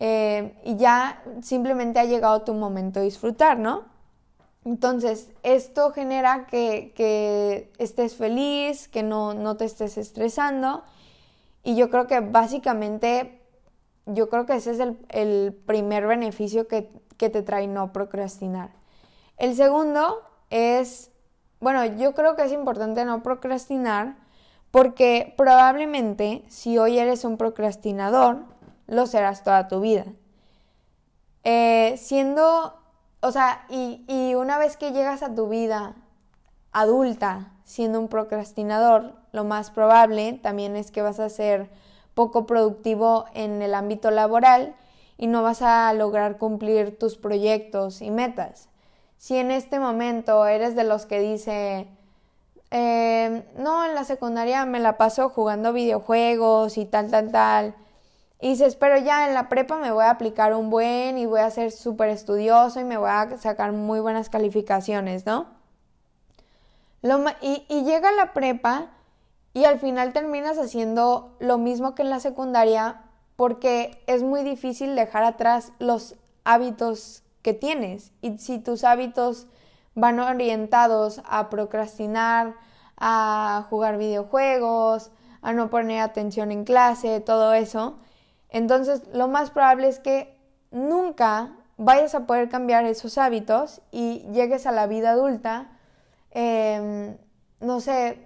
eh, 0.00 0.60
y 0.64 0.76
ya 0.76 1.22
simplemente 1.40 1.98
ha 1.98 2.04
llegado 2.04 2.42
tu 2.42 2.54
momento 2.54 3.00
de 3.00 3.06
disfrutar, 3.06 3.58
¿no? 3.58 3.84
Entonces, 4.66 5.30
esto 5.44 5.92
genera 5.92 6.48
que, 6.48 7.72
estés 7.78 8.16
feliz, 8.16 8.88
que 8.88 9.04
no, 9.04 9.32
no 9.32 9.56
te 9.56 9.64
estés 9.64 9.96
estresando 9.96 10.82
y 11.62 11.76
yo 11.76 11.88
creo 11.88 12.08
que 12.08 12.18
básicamente, 12.18 13.40
yo 14.06 14.28
creo 14.28 14.44
que 14.44 14.56
ese 14.56 14.72
es 14.72 14.80
el, 15.10 15.54
primer 15.54 16.08
beneficio 16.08 16.66
que, 16.66 16.90
que 17.16 17.30
te 17.30 17.42
trae 17.42 17.68
no 17.68 17.92
procrastinar. 17.92 18.70
El 19.36 19.54
segundo 19.54 20.22
es, 20.50 21.12
bueno, 21.60 21.84
yo 21.84 22.14
creo 22.14 22.34
que 22.34 22.42
es 22.42 22.50
importante 22.50 23.04
no 23.04 23.22
procrastinar 23.22 24.16
porque 24.72 25.32
probablemente 25.36 26.42
si 26.48 26.76
hoy 26.76 26.98
eres 26.98 27.24
un 27.24 27.36
procrastinador, 27.36 28.38
lo 28.88 29.06
serás 29.06 29.44
toda 29.44 29.68
tu 29.68 29.80
vida. 29.80 30.06
Eh, 31.44 31.94
siendo, 31.98 32.74
o 33.26 33.32
sea, 33.32 33.66
y, 33.68 34.04
y 34.08 34.34
una 34.34 34.58
vez 34.58 34.76
que 34.76 34.92
llegas 34.92 35.22
a 35.22 35.34
tu 35.34 35.48
vida 35.48 35.94
adulta 36.72 37.52
siendo 37.64 37.98
un 37.98 38.08
procrastinador, 38.08 39.14
lo 39.32 39.44
más 39.44 39.70
probable 39.70 40.38
también 40.42 40.76
es 40.76 40.90
que 40.90 41.02
vas 41.02 41.18
a 41.18 41.28
ser 41.28 41.68
poco 42.14 42.46
productivo 42.46 43.26
en 43.34 43.60
el 43.60 43.74
ámbito 43.74 44.10
laboral 44.10 44.74
y 45.18 45.26
no 45.26 45.42
vas 45.42 45.62
a 45.62 45.92
lograr 45.92 46.38
cumplir 46.38 46.98
tus 46.98 47.16
proyectos 47.16 48.02
y 48.02 48.10
metas. 48.10 48.68
Si 49.18 49.36
en 49.36 49.50
este 49.50 49.80
momento 49.80 50.46
eres 50.46 50.76
de 50.76 50.84
los 50.84 51.06
que 51.06 51.20
dice, 51.20 51.88
em, 52.70 53.42
no, 53.58 53.84
en 53.84 53.94
la 53.94 54.04
secundaria 54.04 54.64
me 54.64 54.80
la 54.80 54.96
paso 54.96 55.30
jugando 55.30 55.72
videojuegos 55.72 56.78
y 56.78 56.84
tal, 56.84 57.10
tal, 57.10 57.32
tal, 57.32 57.74
y 58.40 58.50
dices, 58.50 58.76
pero 58.76 58.98
ya 58.98 59.26
en 59.26 59.34
la 59.34 59.48
prepa 59.48 59.78
me 59.78 59.90
voy 59.90 60.04
a 60.04 60.10
aplicar 60.10 60.54
un 60.54 60.68
buen 60.68 61.16
y 61.16 61.26
voy 61.26 61.40
a 61.40 61.50
ser 61.50 61.72
súper 61.72 62.10
estudioso 62.10 62.80
y 62.80 62.84
me 62.84 62.98
voy 62.98 63.10
a 63.10 63.38
sacar 63.38 63.72
muy 63.72 64.00
buenas 64.00 64.28
calificaciones, 64.28 65.24
¿no? 65.24 65.46
y, 67.40 67.64
llega 67.84 68.10
la 68.12 68.32
prepa 68.32 68.88
y 69.54 69.64
al 69.64 69.78
final 69.78 70.12
terminas 70.12 70.58
haciendo 70.58 71.36
lo 71.38 71.56
mismo 71.56 71.94
que 71.94 72.02
en 72.02 72.10
la 72.10 72.20
secundaria 72.20 73.02
porque 73.36 74.02
es 74.06 74.22
muy 74.22 74.42
difícil 74.42 74.96
dejar 74.96 75.22
atrás 75.22 75.72
los 75.78 76.16
hábitos 76.44 77.22
que 77.42 77.54
tienes. 77.54 78.12
Y 78.22 78.38
si 78.38 78.58
tus 78.58 78.82
hábitos 78.82 79.46
van 79.94 80.18
orientados 80.20 81.22
a 81.26 81.48
procrastinar, 81.48 82.54
a 82.96 83.66
jugar 83.70 83.98
videojuegos, 83.98 85.10
a 85.42 85.52
no 85.52 85.70
poner 85.70 86.00
atención 86.00 86.50
en 86.50 86.64
clase, 86.64 87.20
todo 87.20 87.54
eso, 87.54 87.98
entonces 88.56 89.02
lo 89.12 89.28
más 89.28 89.50
probable 89.50 89.88
es 89.88 89.98
que 89.98 90.36
nunca 90.70 91.56
vayas 91.76 92.14
a 92.14 92.26
poder 92.26 92.48
cambiar 92.48 92.84
esos 92.84 93.18
hábitos 93.18 93.82
y 93.90 94.26
llegues 94.32 94.66
a 94.66 94.72
la 94.72 94.86
vida 94.86 95.10
adulta 95.10 95.76
Em, 96.38 97.16
no 97.60 97.80
sé, 97.80 98.18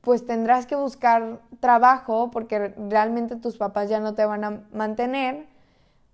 pues 0.00 0.24
tendrás 0.24 0.64
que 0.64 0.74
buscar 0.74 1.42
trabajo 1.60 2.30
porque 2.30 2.74
realmente 2.88 3.36
tus 3.36 3.58
papás 3.58 3.90
ya 3.90 4.00
no 4.00 4.14
te 4.14 4.24
van 4.24 4.42
a 4.42 4.62
mantener. 4.72 5.46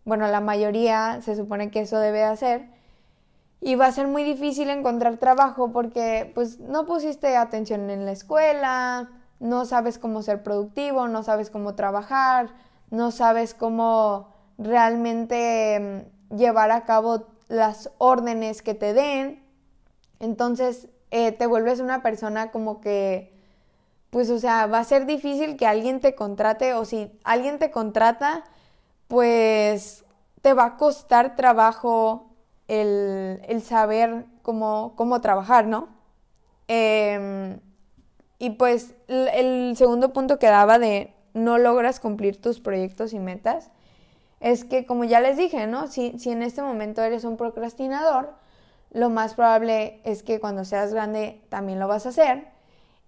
Bueno, 0.04 0.26
la 0.26 0.40
mayoría 0.40 1.20
se 1.22 1.36
supone 1.36 1.70
que 1.70 1.82
eso 1.82 2.00
debe 2.00 2.24
hacer. 2.24 2.68
Y 3.60 3.76
va 3.76 3.86
a 3.86 3.92
ser 3.92 4.08
muy 4.08 4.24
difícil 4.24 4.68
encontrar 4.68 5.18
trabajo 5.18 5.70
porque 5.70 6.32
pues 6.34 6.58
no 6.58 6.86
pusiste 6.86 7.36
atención 7.36 7.88
en 7.88 8.04
la 8.04 8.10
escuela, 8.10 9.10
no 9.38 9.64
sabes 9.64 9.98
cómo 10.00 10.22
ser 10.22 10.42
productivo, 10.42 11.06
no 11.06 11.22
sabes 11.22 11.50
cómo 11.50 11.76
trabajar, 11.76 12.48
no 12.90 13.10
sabes 13.10 13.54
cómo 13.54 14.32
realmente 14.58 15.74
em, 15.74 16.04
llevar 16.34 16.70
a 16.70 16.84
cabo 16.84 17.26
las 17.48 17.90
órdenes 17.98 18.62
que 18.62 18.74
te 18.74 18.92
den. 18.94 19.42
Entonces 20.20 20.88
eh, 21.10 21.32
te 21.32 21.46
vuelves 21.46 21.80
una 21.80 22.02
persona 22.02 22.50
como 22.50 22.80
que, 22.80 23.32
pues, 24.10 24.30
o 24.30 24.38
sea, 24.38 24.66
va 24.66 24.78
a 24.78 24.84
ser 24.84 25.06
difícil 25.06 25.56
que 25.56 25.66
alguien 25.66 26.00
te 26.00 26.14
contrate 26.14 26.74
o 26.74 26.84
si 26.84 27.10
alguien 27.24 27.58
te 27.58 27.70
contrata, 27.70 28.44
pues 29.08 30.04
te 30.42 30.54
va 30.54 30.64
a 30.64 30.76
costar 30.76 31.36
trabajo 31.36 32.30
el, 32.68 33.62
saber 33.64 34.26
cómo, 34.42 34.94
cómo, 34.96 35.20
trabajar, 35.20 35.66
¿no? 35.66 35.88
Em, 36.68 37.60
y 38.38 38.50
pues 38.50 38.94
el 39.08 39.76
segundo 39.76 40.12
punto 40.12 40.38
que 40.38 40.46
daba 40.46 40.78
de 40.78 41.14
no 41.34 41.58
logras 41.58 42.00
cumplir 42.00 42.40
tus 42.40 42.60
proyectos 42.60 43.12
y 43.12 43.18
metas 43.18 43.70
es 44.40 44.64
que, 44.64 44.86
como 44.86 45.04
ya 45.04 45.20
les 45.20 45.36
dije, 45.36 45.66
¿no? 45.66 45.86
Si, 45.88 46.18
si 46.18 46.30
en 46.30 46.42
este 46.42 46.62
momento 46.62 47.02
eres 47.02 47.24
un 47.24 47.36
procrastinador, 47.36 48.34
lo 48.90 49.10
más 49.10 49.34
probable 49.34 50.00
es 50.04 50.22
que 50.22 50.40
cuando 50.40 50.64
seas 50.64 50.92
grande 50.92 51.42
también 51.48 51.78
lo 51.80 51.88
vas 51.88 52.06
a 52.06 52.10
hacer. 52.10 52.48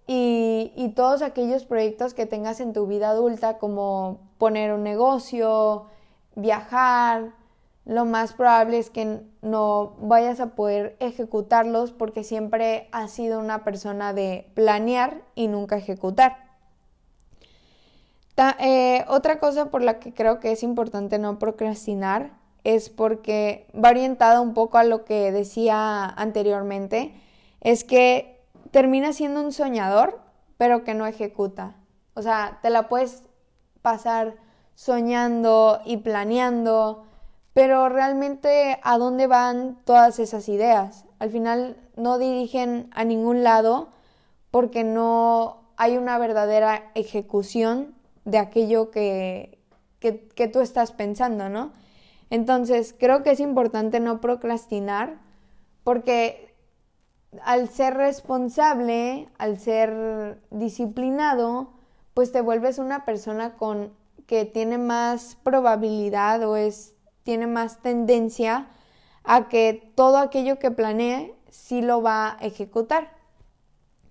y, 0.07 0.71
y 0.75 0.89
todos 0.89 1.21
aquellos 1.21 1.65
proyectos 1.65 2.13
que 2.13 2.25
tengas 2.25 2.59
en 2.61 2.73
tu 2.73 2.87
vida 2.87 3.09
adulta, 3.09 3.57
como 3.57 4.19
poner 4.37 4.73
un 4.73 4.83
negocio, 4.83 5.87
viajar, 6.35 7.33
lo 7.85 8.03
más 8.05 8.33
probable 8.33 8.79
es 8.79 8.89
que 8.89 9.21
no 9.41 9.95
vayas 9.99 10.41
a 10.41 10.55
poder 10.55 10.97
ejecutarlos 10.99 11.93
porque 11.93 12.23
siempre 12.23 12.89
has 12.91 13.11
sido 13.11 13.39
una 13.39 13.63
persona 13.63 14.13
de 14.13 14.49
planear 14.55 15.21
y 15.35 15.47
nunca 15.47 15.77
ejecutar. 15.77 16.46
Eh, 18.59 19.03
otra 19.07 19.39
cosa 19.39 19.71
por 19.71 19.81
la 19.81 19.99
que 19.99 20.13
creo 20.13 20.39
que 20.39 20.51
es 20.51 20.61
importante 20.61 21.17
no 21.17 21.39
procrastinar 21.39 22.31
es 22.63 22.89
porque 22.89 23.67
va 23.73 23.89
orientado 23.89 24.43
un 24.43 24.53
poco 24.53 24.77
a 24.77 24.83
lo 24.83 25.05
que 25.05 25.31
decía 25.31 26.05
anteriormente, 26.05 27.13
es 27.61 27.83
que 27.83 28.43
termina 28.71 29.13
siendo 29.13 29.41
un 29.41 29.51
soñador, 29.51 30.19
pero 30.57 30.83
que 30.83 30.93
no 30.93 31.07
ejecuta. 31.07 31.75
O 32.13 32.21
sea, 32.21 32.59
te 32.61 32.69
la 32.69 32.89
puedes 32.89 33.23
pasar 33.81 34.35
soñando 34.75 35.79
y 35.85 35.97
planeando, 35.97 37.05
pero 37.53 37.89
realmente 37.89 38.79
a 38.83 38.97
dónde 38.99 39.25
van 39.25 39.79
todas 39.83 40.19
esas 40.19 40.47
ideas. 40.47 41.05
Al 41.19 41.31
final 41.31 41.77
no 41.95 42.19
dirigen 42.19 42.89
a 42.93 43.03
ningún 43.03 43.43
lado 43.43 43.89
porque 44.51 44.83
no 44.83 45.63
hay 45.77 45.97
una 45.97 46.17
verdadera 46.19 46.91
ejecución 46.93 47.95
de 48.27 48.37
aquello 48.39 48.91
que, 48.91 49.57
que, 50.01 50.47
tú 50.49 50.59
estás 50.59 50.91
pensando, 50.91 51.47
¿no? 51.47 51.71
Entonces, 52.29 52.93
creo 52.97 53.23
que 53.23 53.31
es 53.31 53.39
importante 53.39 54.01
no 54.01 54.19
procrastinar 54.19 55.21
porque 55.85 56.53
al 57.41 57.69
ser 57.69 57.95
responsable, 57.95 59.29
al 59.37 59.57
ser 59.59 60.41
disciplinado, 60.51 61.71
pues 62.13 62.33
te 62.33 62.41
vuelves 62.41 62.79
una 62.79 63.05
persona 63.05 63.53
con 63.53 63.93
que 64.25 64.43
tiene 64.43 64.77
más 64.77 65.37
probabilidad 65.43 66.43
o 66.43 66.57
es 66.57 66.95
tiene 67.23 67.47
más 67.47 67.81
tendencia 67.81 68.67
a 69.23 69.47
que 69.47 69.93
todo 69.95 70.17
aquello 70.17 70.59
que 70.59 70.71
planee 70.71 71.33
sí 71.49 71.81
lo 71.81 72.01
va 72.01 72.33
a 72.33 72.45
ejecutar. 72.45 73.15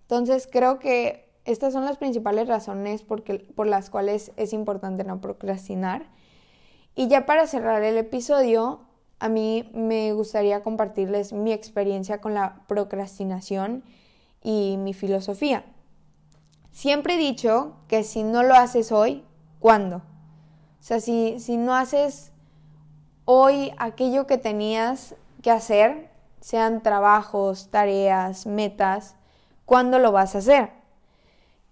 Entonces 0.03 0.49
creo 0.51 0.79
que 0.79 1.26
estas 1.47 1.73
son 1.73 1.85
las 1.85 1.97
principales 1.97 2.49
razones 2.49 3.03
por 3.03 3.67
las 3.67 3.89
cuales 3.89 4.33
es 4.37 4.53
importante 4.53 5.05
no 5.05 5.21
procrastinar. 5.21 6.07
Y 6.97 7.09
ya 7.09 7.25
para 7.25 7.47
cerrar 7.47 7.83
el 7.85 7.97
episodio, 7.97 8.81
a 9.21 9.29
mí 9.29 9.71
me 9.73 10.13
gustaría 10.13 10.63
compartirles 10.63 11.33
mi 11.33 11.53
experiencia 11.53 12.21
con 12.21 12.35
la 12.35 12.65
procrastinación 12.67 13.85
y 14.43 14.77
mi 14.79 14.93
filosofía. 14.93 15.65
Siempre 16.73 17.15
he 17.15 17.19
dicho 17.19 17.77
que 17.89 18.03
si 18.03 18.23
no 18.23 18.43
lo 18.43 18.55
haces 18.55 18.93
hoy, 18.93 19.25
¿cuándo? 19.61 19.99
O 19.99 20.83
sea, 20.83 21.01
si, 21.01 21.39
si 21.39 21.57
no 21.57 21.75
haces 21.75 22.33
hoy 23.25 23.73
aquello 23.79 24.27
que 24.27 24.37
tenías 24.37 25.15
que 25.43 25.51
hacer, 25.51 26.11
sean 26.41 26.83
trabajos, 26.83 27.69
tareas, 27.71 28.47
metas, 28.47 29.17
¿cuándo 29.65 29.99
lo 29.99 30.13
vas 30.13 30.35
a 30.35 30.39
hacer? 30.39 30.71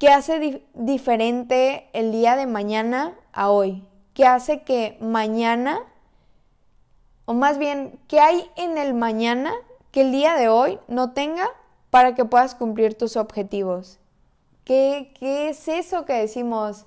¿Qué 0.04 0.10
hace 0.10 0.62
diferente 0.74 1.88
el 1.94 2.12
día 2.12 2.36
de 2.36 2.46
mañana 2.46 3.14
a 3.32 3.48
hoy? 3.48 3.82
¿Qué 4.12 4.26
hace 4.26 4.60
que 4.60 4.98
mañana, 5.00 5.80
o 7.24 7.32
más 7.32 7.56
bien, 7.56 7.98
qué 8.06 8.20
hay 8.20 8.44
en 8.56 8.76
el 8.76 8.92
mañana 8.92 9.54
que 9.92 10.02
el 10.02 10.12
día 10.12 10.34
de 10.34 10.50
hoy 10.50 10.78
no 10.88 11.12
tenga 11.14 11.48
para 11.88 12.14
que 12.14 12.26
puedas 12.26 12.54
cumplir 12.54 12.98
tus 12.98 13.16
objetivos? 13.16 13.98
¿Qué, 14.66 15.14
qué 15.18 15.48
es 15.48 15.68
eso 15.68 16.04
que 16.04 16.12
decimos? 16.12 16.84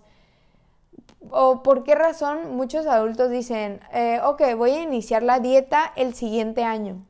o 1.31 1.63
por 1.63 1.83
qué 1.83 1.95
razón 1.95 2.55
muchos 2.55 2.85
adultos 2.85 3.31
dicen, 3.31 3.81
eh, 3.93 4.19
ok, 4.23 4.43
voy 4.55 4.73
a 4.73 4.83
iniciar 4.83 5.23
la 5.23 5.39
dieta 5.39 5.91
el 5.95 6.13
siguiente 6.13 6.63
año. 6.63 7.03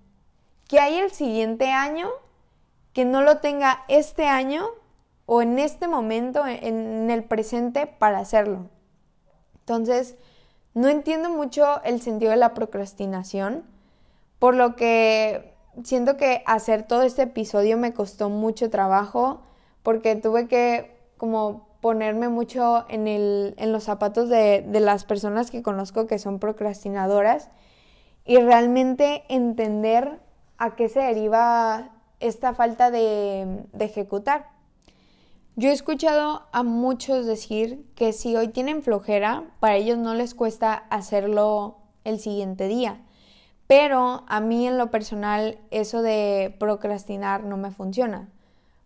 ¿Qué 0.70 0.80
hay 0.80 1.00
el 1.00 1.12
siguiente 1.12 1.70
año 1.70 2.10
que 2.93 3.04
no 3.04 3.24
lo 3.24 3.39
tenga 3.39 3.84
este 3.89 4.26
año 4.26 4.70
o 5.28 5.44
en 5.44 5.60
este 5.60 5.88
momento, 5.88 6.48
en 6.48 7.12
el 7.12 7.24
presente, 7.24 7.86
para 7.86 8.18
hacerlo? 8.18 8.70
Entonces, 9.60 10.16
no 10.74 10.88
entiendo 10.88 11.30
mucho 11.30 11.84
el 11.84 12.02
sentido 12.02 12.32
de 12.32 12.38
la 12.38 12.54
procrastinación, 12.54 13.63
por 14.40 14.56
lo 14.56 14.76
que 14.76 15.54
siento 15.84 16.18
que 16.18 16.44
hacer 16.46 16.84
todo 16.84 17.02
este 17.02 17.24
episodio 17.24 17.78
me 17.78 17.94
costó 17.94 18.30
mucho 18.30 18.70
trabajo, 18.70 19.42
porque 19.84 20.16
tuve 20.16 20.48
que 20.48 20.96
como 21.18 21.68
ponerme 21.82 22.30
mucho 22.30 22.86
en, 22.90 23.08
el, 23.08 23.56
en 23.58 23.72
los 23.72 23.84
zapatos 23.84 24.30
de, 24.30 24.63
de, 24.68 24.80
las 24.80 25.04
personas 25.04 25.52
que 25.52 25.63
conozco 25.63 26.08
que 26.08 26.20
son 26.20 26.40
procrastinadoras 26.40 27.50
y 28.26 28.38
realmente 28.38 29.24
entender 29.30 30.20
a 30.58 30.76
qué 30.76 30.90
se 30.90 31.00
deriva 31.00 31.90
esta 32.20 32.54
falta 32.54 32.92
de, 32.92 33.63
de 33.74 33.86
ejecutar. 33.86 34.57
Yo 35.60 35.70
he 35.70 35.74
escuchado 35.74 36.43
a 36.52 36.62
muchos 36.62 37.26
decir 37.26 37.84
que 37.96 38.13
si 38.13 38.36
hoy 38.36 38.50
tienen 38.50 38.84
flojera, 38.84 39.43
para 39.60 39.76
ellos 39.76 39.98
no 39.98 40.13
les 40.13 40.36
cuesta 40.36 40.76
hacerlo 40.91 41.78
el 42.04 42.20
siguiente 42.20 42.67
día. 42.67 43.02
Pero 43.65 44.24
a 44.28 44.39
mí 44.39 44.67
en 44.67 44.78
lo 44.78 44.91
personal 44.91 45.58
eso 45.72 46.04
de 46.04 46.56
procrastinar 46.60 47.43
no 47.43 47.58
me 47.58 47.72
funciona. 47.72 48.30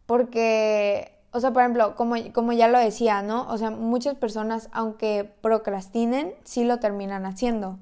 Porque 0.06 1.20
o 1.34 1.42
sea, 1.42 1.52
por 1.52 1.62
ejemplo, 1.62 1.98
como, 1.98 2.16
como 2.32 2.54
ya 2.54 2.70
lo 2.70 2.80
decía, 2.80 3.22
¿no? 3.22 3.50
O 3.50 3.58
sea, 3.58 3.70
muchas 3.70 4.16
personas, 4.16 4.70
aunque 4.72 5.30
procrastinen, 5.42 6.34
sí 6.46 6.64
lo 6.64 6.80
terminan 6.80 7.26
haciendo. 7.26 7.80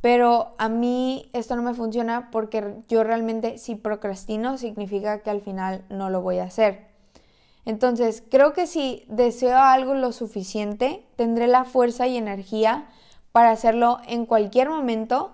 Pero 0.00 0.56
a 0.58 0.68
mí 0.68 1.30
esto 1.32 1.54
no 1.54 1.62
me 1.62 1.74
funciona 1.74 2.32
porque 2.32 2.74
yo 2.88 3.04
realmente 3.04 3.58
si 3.58 3.76
procrastino 3.76 4.58
significa 4.58 5.20
que 5.20 5.30
al 5.30 5.42
final 5.42 5.84
no 5.90 6.10
lo 6.10 6.22
voy 6.22 6.38
a 6.38 6.44
hacer. 6.44 6.85
Entonces, 7.66 8.22
creo 8.30 8.52
que 8.52 8.66
si 8.66 9.04
deseo 9.08 9.58
algo 9.58 9.94
lo 9.94 10.12
suficiente, 10.12 11.04
tendré 11.16 11.48
la 11.48 11.64
fuerza 11.64 12.06
y 12.06 12.16
energía 12.16 12.86
para 13.32 13.50
hacerlo 13.50 13.98
en 14.06 14.24
cualquier 14.24 14.70
momento. 14.70 15.32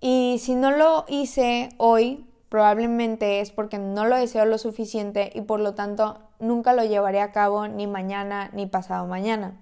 Y 0.00 0.38
si 0.40 0.54
no 0.54 0.70
lo 0.70 1.04
hice 1.08 1.68
hoy, 1.76 2.26
probablemente 2.48 3.40
es 3.40 3.50
porque 3.52 3.78
no 3.78 4.06
lo 4.06 4.16
deseo 4.16 4.46
lo 4.46 4.56
suficiente 4.56 5.30
y 5.34 5.42
por 5.42 5.60
lo 5.60 5.74
tanto 5.74 6.18
nunca 6.40 6.72
lo 6.72 6.84
llevaré 6.84 7.20
a 7.20 7.32
cabo 7.32 7.68
ni 7.68 7.86
mañana 7.86 8.50
ni 8.54 8.66
pasado 8.66 9.06
mañana. 9.06 9.60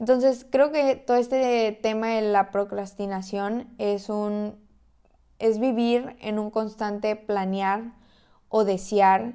Entonces 0.00 0.44
creo 0.50 0.72
que 0.72 0.96
todo 0.96 1.16
este 1.16 1.78
tema 1.80 2.08
de 2.08 2.22
la 2.22 2.50
procrastinación 2.50 3.68
es 3.78 4.08
un 4.08 4.56
es 5.38 5.60
vivir 5.60 6.16
en 6.20 6.38
un 6.38 6.50
constante 6.50 7.14
planear 7.14 7.92
o 8.48 8.64
desear 8.64 9.34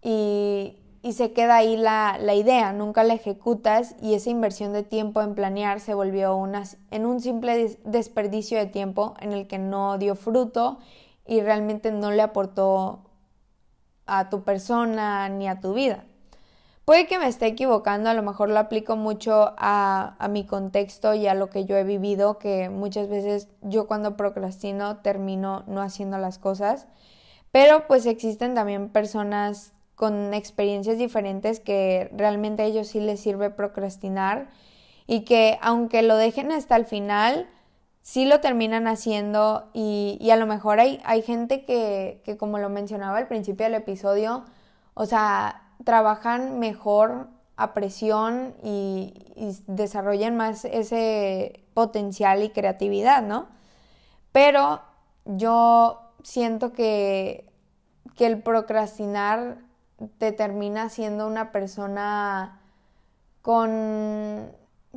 y, 0.00 0.78
se 1.12 1.32
queda 1.32 1.56
ahí 1.56 1.76
la, 1.76 2.16
la, 2.18 2.34
idea, 2.34 2.72
nunca 2.72 3.04
la 3.04 3.12
ejecutas 3.12 3.94
y 4.00 4.14
esa 4.14 4.30
inversión 4.30 4.72
de 4.72 4.82
tiempo 4.82 5.20
en 5.20 5.34
planear 5.34 5.78
se 5.80 5.92
volvió 5.92 6.34
una, 6.34 6.64
en 6.90 7.04
un 7.04 7.20
simple 7.20 7.78
desperdicio 7.84 8.58
de 8.58 8.64
tiempo 8.64 9.14
en 9.20 9.32
el 9.32 9.46
que 9.46 9.58
no 9.58 9.98
dio 9.98 10.16
fruto 10.16 10.78
y 11.26 11.42
realmente 11.42 11.92
no 11.92 12.10
le 12.10 12.22
aportó 12.22 13.00
a 14.06 14.30
tu 14.30 14.44
persona 14.44 15.28
ni 15.28 15.46
a 15.46 15.60
tu 15.60 15.74
vida. 15.74 16.04
Puede 16.86 17.06
que 17.06 17.18
me 17.18 17.28
esté 17.28 17.48
equivocando, 17.48 18.08
a 18.08 18.14
lo 18.14 18.22
mejor 18.22 18.48
lo 18.48 18.58
aplico 18.58 18.96
mucho 18.96 19.52
a, 19.58 20.16
a, 20.18 20.28
mi 20.28 20.46
contexto 20.46 21.12
y 21.12 21.26
a 21.26 21.34
lo 21.34 21.50
que 21.50 21.66
yo 21.66 21.76
he 21.76 21.84
vivido, 21.84 22.38
que 22.38 22.70
muchas 22.70 23.08
veces 23.08 23.48
yo 23.60 23.86
cuando 23.86 24.16
procrastino 24.16 24.98
termino 24.98 25.64
no 25.66 25.82
haciendo 25.82 26.16
las 26.16 26.38
cosas, 26.38 26.86
pero 27.52 27.86
pues 27.86 28.06
existen 28.06 28.54
también 28.54 28.88
personas 28.88 29.73
con 29.94 30.34
experiencias 30.34 30.98
diferentes 30.98 31.60
que 31.60 32.10
realmente 32.16 32.62
a 32.62 32.66
ellos 32.66 32.88
sí 32.88 33.00
les 33.00 33.20
sirve 33.20 33.50
procrastinar 33.50 34.48
y 35.06 35.20
que 35.20 35.58
aunque 35.60 36.02
lo 36.02 36.16
dejen 36.16 36.50
hasta 36.52 36.76
el 36.76 36.86
final, 36.86 37.48
sí 38.00 38.24
lo 38.26 38.40
terminan 38.40 38.86
haciendo 38.86 39.70
y, 39.72 40.28
a 40.30 40.36
lo 40.36 40.46
mejor 40.46 40.80
hay, 40.80 41.00
hay 41.04 41.22
gente 41.22 41.64
que, 41.64 42.20
que, 42.24 42.36
como 42.36 42.58
lo 42.58 42.68
mencionaba 42.68 43.18
al 43.18 43.28
principio 43.28 43.64
del 43.64 43.74
episodio, 43.74 44.44
o 44.94 45.06
sea, 45.06 45.62
trabajan 45.84 46.58
mejor 46.58 47.28
a 47.56 47.74
presión 47.74 48.54
y, 48.62 49.14
desarrollan 49.66 50.36
más 50.36 50.64
ese 50.64 51.64
potencial 51.74 52.42
y 52.42 52.50
creatividad, 52.50 53.22
¿no? 53.22 53.48
Pero 54.32 54.80
yo 55.24 56.12
siento 56.22 56.72
que, 56.72 57.50
que 58.16 58.26
el 58.26 58.42
procrastinar 58.42 59.63
te 60.18 60.32
termina 60.32 60.88
siendo 60.88 61.26
una 61.26 61.52
persona 61.52 62.60
con 63.42 64.50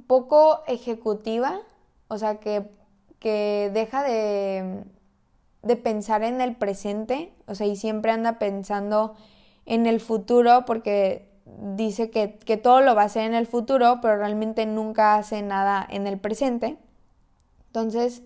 poco 0.07 0.63
ejecutiva, 0.67 1.59
o 2.07 2.17
sea, 2.17 2.39
que 2.39 2.69
que 3.19 3.71
deja 3.73 4.03
de, 4.03 4.83
de 5.63 5.75
pensar 5.75 6.23
en 6.23 6.41
el 6.41 6.55
presente, 6.55 7.33
o 7.47 7.55
sea, 7.55 7.67
y 7.67 7.75
siempre 7.75 8.11
anda 8.11 8.39
pensando 8.39 9.15
en 9.65 9.85
el 9.85 9.99
futuro 9.99 10.65
porque 10.65 11.29
dice 11.75 12.09
que, 12.09 12.37
que 12.37 12.57
todo 12.57 12.81
lo 12.81 12.95
va 12.95 13.03
a 13.03 13.05
hacer 13.05 13.23
en 13.23 13.33
el 13.33 13.47
futuro, 13.47 13.99
pero 14.01 14.17
realmente 14.17 14.65
nunca 14.65 15.15
hace 15.15 15.41
nada 15.41 15.85
en 15.89 16.07
el 16.07 16.19
presente. 16.19 16.77
Entonces, 17.67 18.23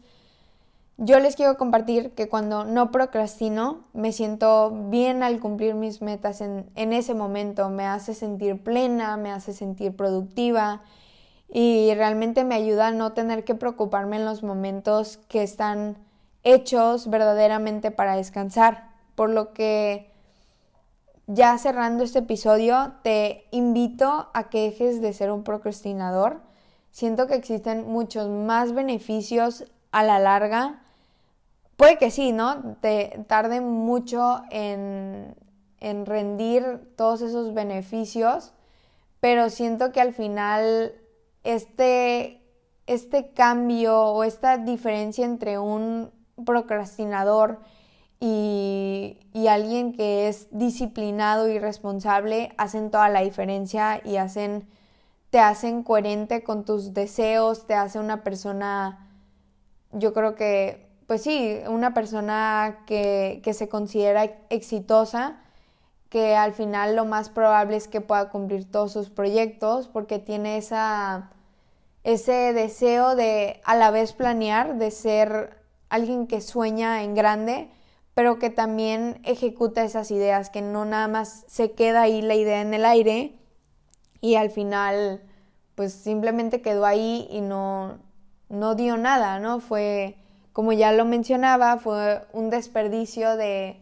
yo 1.04 1.20
les 1.20 1.36
quiero 1.36 1.58
compartir 1.58 2.12
que 2.12 2.30
cuando 2.30 2.64
no 2.64 2.92
procrastino, 2.92 3.86
me 3.92 4.12
siento 4.12 4.70
bien 4.90 5.24
al 5.24 5.40
cumplir 5.40 5.74
mis 5.74 6.00
metas 6.00 6.42
en, 6.42 6.70
ese 6.76 7.16
momento. 7.16 7.70
Me 7.70 7.88
hace 7.88 8.14
sentir 8.14 8.64
plena, 8.64 9.18
me 9.18 9.32
hace 9.32 9.52
sentir 9.52 9.96
productiva 9.96 10.84
y 11.52 11.92
realmente 11.96 12.44
me 12.44 12.54
ayuda 12.54 12.88
a 12.88 12.92
no 12.92 13.14
tener 13.14 13.44
que 13.44 13.56
preocuparme 13.56 14.18
en 14.18 14.26
los 14.26 14.44
momentos 14.44 15.18
que 15.28 15.42
están 15.42 15.98
hechos 16.44 17.10
verdaderamente 17.10 17.90
para 17.90 18.16
descansar. 18.16 18.92
Por 19.16 19.32
lo 19.32 19.54
que 19.54 20.12
ya 21.26 21.58
cerrando 21.58 22.04
este 22.04 22.20
episodio, 22.20 22.94
te 23.02 23.46
invito 23.50 24.30
a 24.36 24.50
que 24.50 24.70
dejes 24.70 25.02
de 25.02 25.14
ser 25.14 25.32
un 25.32 25.44
procrastinador. 25.44 26.42
Siento 26.92 27.26
que 27.26 27.34
existen 27.34 27.88
muchos 27.88 28.30
más 28.30 28.74
beneficios 28.74 29.66
a 29.92 30.04
la 30.04 30.20
larga. 30.20 30.78
Puede 31.82 31.98
que 31.98 32.12
sí, 32.12 32.32
¿no? 32.32 32.76
Te 32.80 33.26
tarde 33.26 33.60
mucho 33.60 34.44
en, 34.52 35.36
en 35.80 36.06
rendir 36.06 36.94
todos 36.96 37.24
esos 37.24 37.56
beneficios, 37.56 38.54
pero 39.20 39.50
siento 39.50 39.91
que 39.91 40.00
al 40.00 40.13
final 40.13 40.94
este, 41.44 42.39
este 42.86 43.32
cambio 43.32 44.00
o 44.00 44.24
esta 44.24 44.60
diferencia 44.60 45.26
entre 45.26 45.58
un 45.58 46.12
procrastinador 46.46 47.62
y, 48.20 49.17
alguien 49.50 49.94
que 49.94 50.28
es 50.28 50.50
disciplinado 50.52 51.50
y 51.50 51.58
responsable 51.58 52.54
hacen 52.60 52.91
toda 52.91 53.10
la 53.10 53.22
diferencia 53.22 54.02
y 54.06 54.17
hacen, 54.17 54.70
te 55.32 55.39
hacen 55.39 55.82
coherente 55.82 56.44
con 56.44 56.63
tus 56.63 56.94
deseos, 56.94 57.65
te 57.65 57.74
hace 57.74 57.98
una 57.98 58.24
persona, 58.24 59.10
yo 59.94 60.13
creo 60.13 60.36
que, 60.36 60.90
pues 61.12 61.24
sí, 61.24 61.60
una 61.67 61.93
persona 61.93 62.86
que, 62.88 63.41
que 63.43 63.54
se 63.54 63.67
considera 63.67 64.24
exitosa, 64.50 65.41
que 66.08 66.38
al 66.38 66.54
final 66.54 66.95
lo 66.95 67.04
más 67.04 67.28
probable 67.28 67.76
es 67.76 67.89
que 67.89 68.00
pueda 68.00 68.30
cumplir 68.30 68.71
todos 68.71 68.93
sus 68.93 69.10
proyectos 69.10 69.89
porque 69.89 70.19
tiene 70.19 70.56
esa, 70.56 71.30
ese 72.06 72.54
deseo 72.54 73.17
de 73.17 73.60
a 73.65 73.76
la 73.76 73.91
vez 73.91 74.13
planear, 74.13 74.78
de 74.78 74.89
ser 74.89 75.58
alguien 75.89 76.28
que 76.28 76.39
sueña 76.39 77.04
en 77.04 77.13
grande, 77.13 77.69
pero 78.13 78.39
que 78.39 78.50
también 78.50 79.19
ejecuta 79.26 79.84
esas 79.84 80.12
ideas, 80.12 80.50
que 80.50 80.62
no 80.62 80.86
nada 80.86 81.10
más 81.10 81.43
se 81.50 81.74
queda 81.74 82.04
ahí 82.04 82.21
la 82.21 82.36
idea 82.36 82.62
en 82.62 82.74
el 82.74 82.86
aire 82.86 83.36
y 84.21 84.36
al 84.36 84.50
final 84.50 85.21
pues 85.76 85.91
simplemente 85.91 86.62
quedó 86.62 86.86
ahí 86.86 87.28
y 87.30 87.41
no, 87.41 87.97
no 88.47 88.76
dio 88.76 88.95
nada, 88.95 89.39
¿no? 89.41 89.60
Fue, 89.60 90.20
como 90.54 90.74
ya 90.74 90.92
lo 90.92 91.06
mencionaba, 91.06 91.78
fue 91.78 92.22
un 92.34 92.50
desperdicio 92.50 93.38
de, 93.38 93.82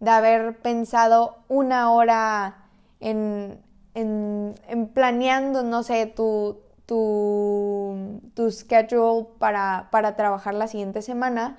de 0.00 0.10
haber 0.10 0.58
pensado 0.58 1.36
una 1.48 1.92
hora 1.92 2.56
en, 3.00 3.58
en, 3.94 4.54
planeando, 4.94 5.62
no 5.62 5.82
sé, 5.82 6.06
tu, 6.06 6.58
tu, 6.86 8.20
tu 8.34 8.50
schedule 8.50 9.28
para, 9.38 9.88
para 9.90 10.16
trabajar 10.16 10.54
la 10.54 10.68
siguiente 10.68 11.02
semana 11.02 11.58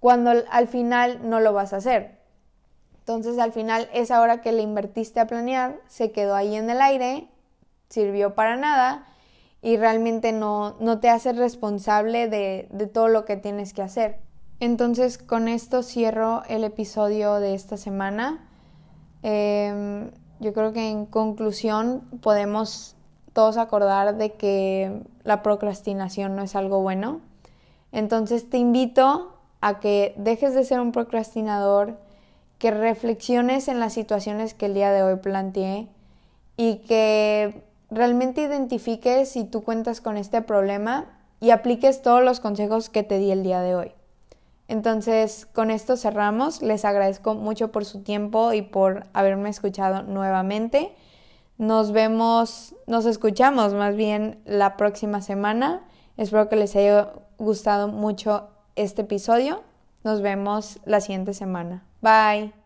cuando 0.00 0.32
al 0.50 0.68
final 0.68 1.28
no 1.28 1.40
lo 1.40 1.52
vas 1.52 1.72
a 1.72 1.78
hacer. 1.78 2.18
Entonces 2.98 3.38
al 3.38 3.52
final 3.52 3.88
esa 3.92 4.20
hora 4.20 4.40
que 4.40 4.52
le 4.52 4.62
invertiste 4.62 5.20
a 5.20 5.26
planear 5.26 5.80
se 5.86 6.12
quedó 6.12 6.34
ahí 6.34 6.56
en 6.56 6.70
el 6.70 6.80
aire, 6.80 7.28
sirvió 7.88 8.34
para 8.34 8.56
nada 8.56 9.06
y 9.66 9.78
realmente 9.78 10.30
no, 10.30 10.76
no 10.78 11.00
te 11.00 11.08
hace 11.08 11.32
responsable 11.32 12.28
de, 12.28 12.68
de, 12.70 12.86
todo 12.86 13.08
lo 13.08 13.24
que 13.24 13.36
tienes 13.36 13.72
que 13.72 13.82
hacer. 13.82 14.20
Entonces 14.60 15.18
con 15.18 15.48
esto 15.48 15.82
cierro 15.82 16.44
el 16.48 16.62
episodio 16.62 17.40
de 17.40 17.54
esta 17.54 17.76
semana. 17.76 18.46
Em, 19.24 20.12
yo 20.38 20.52
creo 20.52 20.72
que 20.72 20.88
en 20.88 21.04
conclusión 21.04 22.02
podemos 22.22 22.94
todos 23.32 23.56
acordar 23.56 24.16
de 24.16 24.34
que 24.34 25.02
la 25.24 25.42
procrastinación 25.42 26.36
no 26.36 26.44
es 26.44 26.54
algo 26.54 26.80
bueno. 26.80 27.20
Entonces 27.90 28.48
te 28.48 28.58
invito 28.58 29.34
a 29.60 29.80
que 29.80 30.14
dejes 30.16 30.54
de 30.54 30.62
ser 30.62 30.78
un 30.78 30.92
procrastinador, 30.92 31.98
que 32.60 32.70
reflexiones 32.70 33.66
en 33.66 33.80
las 33.80 33.94
situaciones 33.94 34.54
que 34.54 34.66
el 34.66 34.74
día 34.74 34.92
de 34.92 35.02
hoy 35.02 35.16
planteé 35.16 35.88
y 36.56 36.76
que 36.86 37.65
realmente 37.90 38.42
identifiques 38.42 39.30
si 39.30 39.44
tú 39.44 39.62
cuentas 39.62 40.00
con 40.00 40.16
este 40.16 40.42
problema 40.42 41.06
y 41.40 41.50
apliques 41.50 42.02
todos 42.02 42.22
los 42.22 42.40
consejos 42.40 42.88
que 42.88 43.02
te 43.02 43.18
di 43.18 43.30
el 43.30 43.42
día 43.42 43.60
de 43.60 43.74
hoy. 43.74 43.92
Entonces, 44.68 45.46
con 45.46 45.70
esto 45.70 45.96
cerramos. 45.96 46.62
Les 46.62 46.84
agradezco 46.84 47.34
mucho 47.34 47.70
por 47.70 47.84
su 47.84 48.02
tiempo 48.02 48.52
y 48.52 48.62
por 48.62 49.06
haberme 49.12 49.48
escuchado 49.48 50.02
nuevamente. 50.02 50.94
Nos 51.58 51.92
vemos, 51.92 52.74
nos 52.86 53.06
escuchamos 53.06 53.74
más 53.74 53.94
bien 53.96 54.40
la 54.44 54.76
próxima 54.76 55.22
semana. 55.22 55.84
Espero 56.16 56.48
que 56.48 56.56
les 56.56 56.74
haya 56.76 57.12
gustado 57.38 57.88
mucho 57.88 58.48
este 58.74 59.02
episodio. 59.02 59.62
Nos 60.02 60.20
vemos 60.20 60.80
la 60.84 61.00
siguiente 61.00 61.32
semana. 61.34 61.84
Bye. 62.00 62.65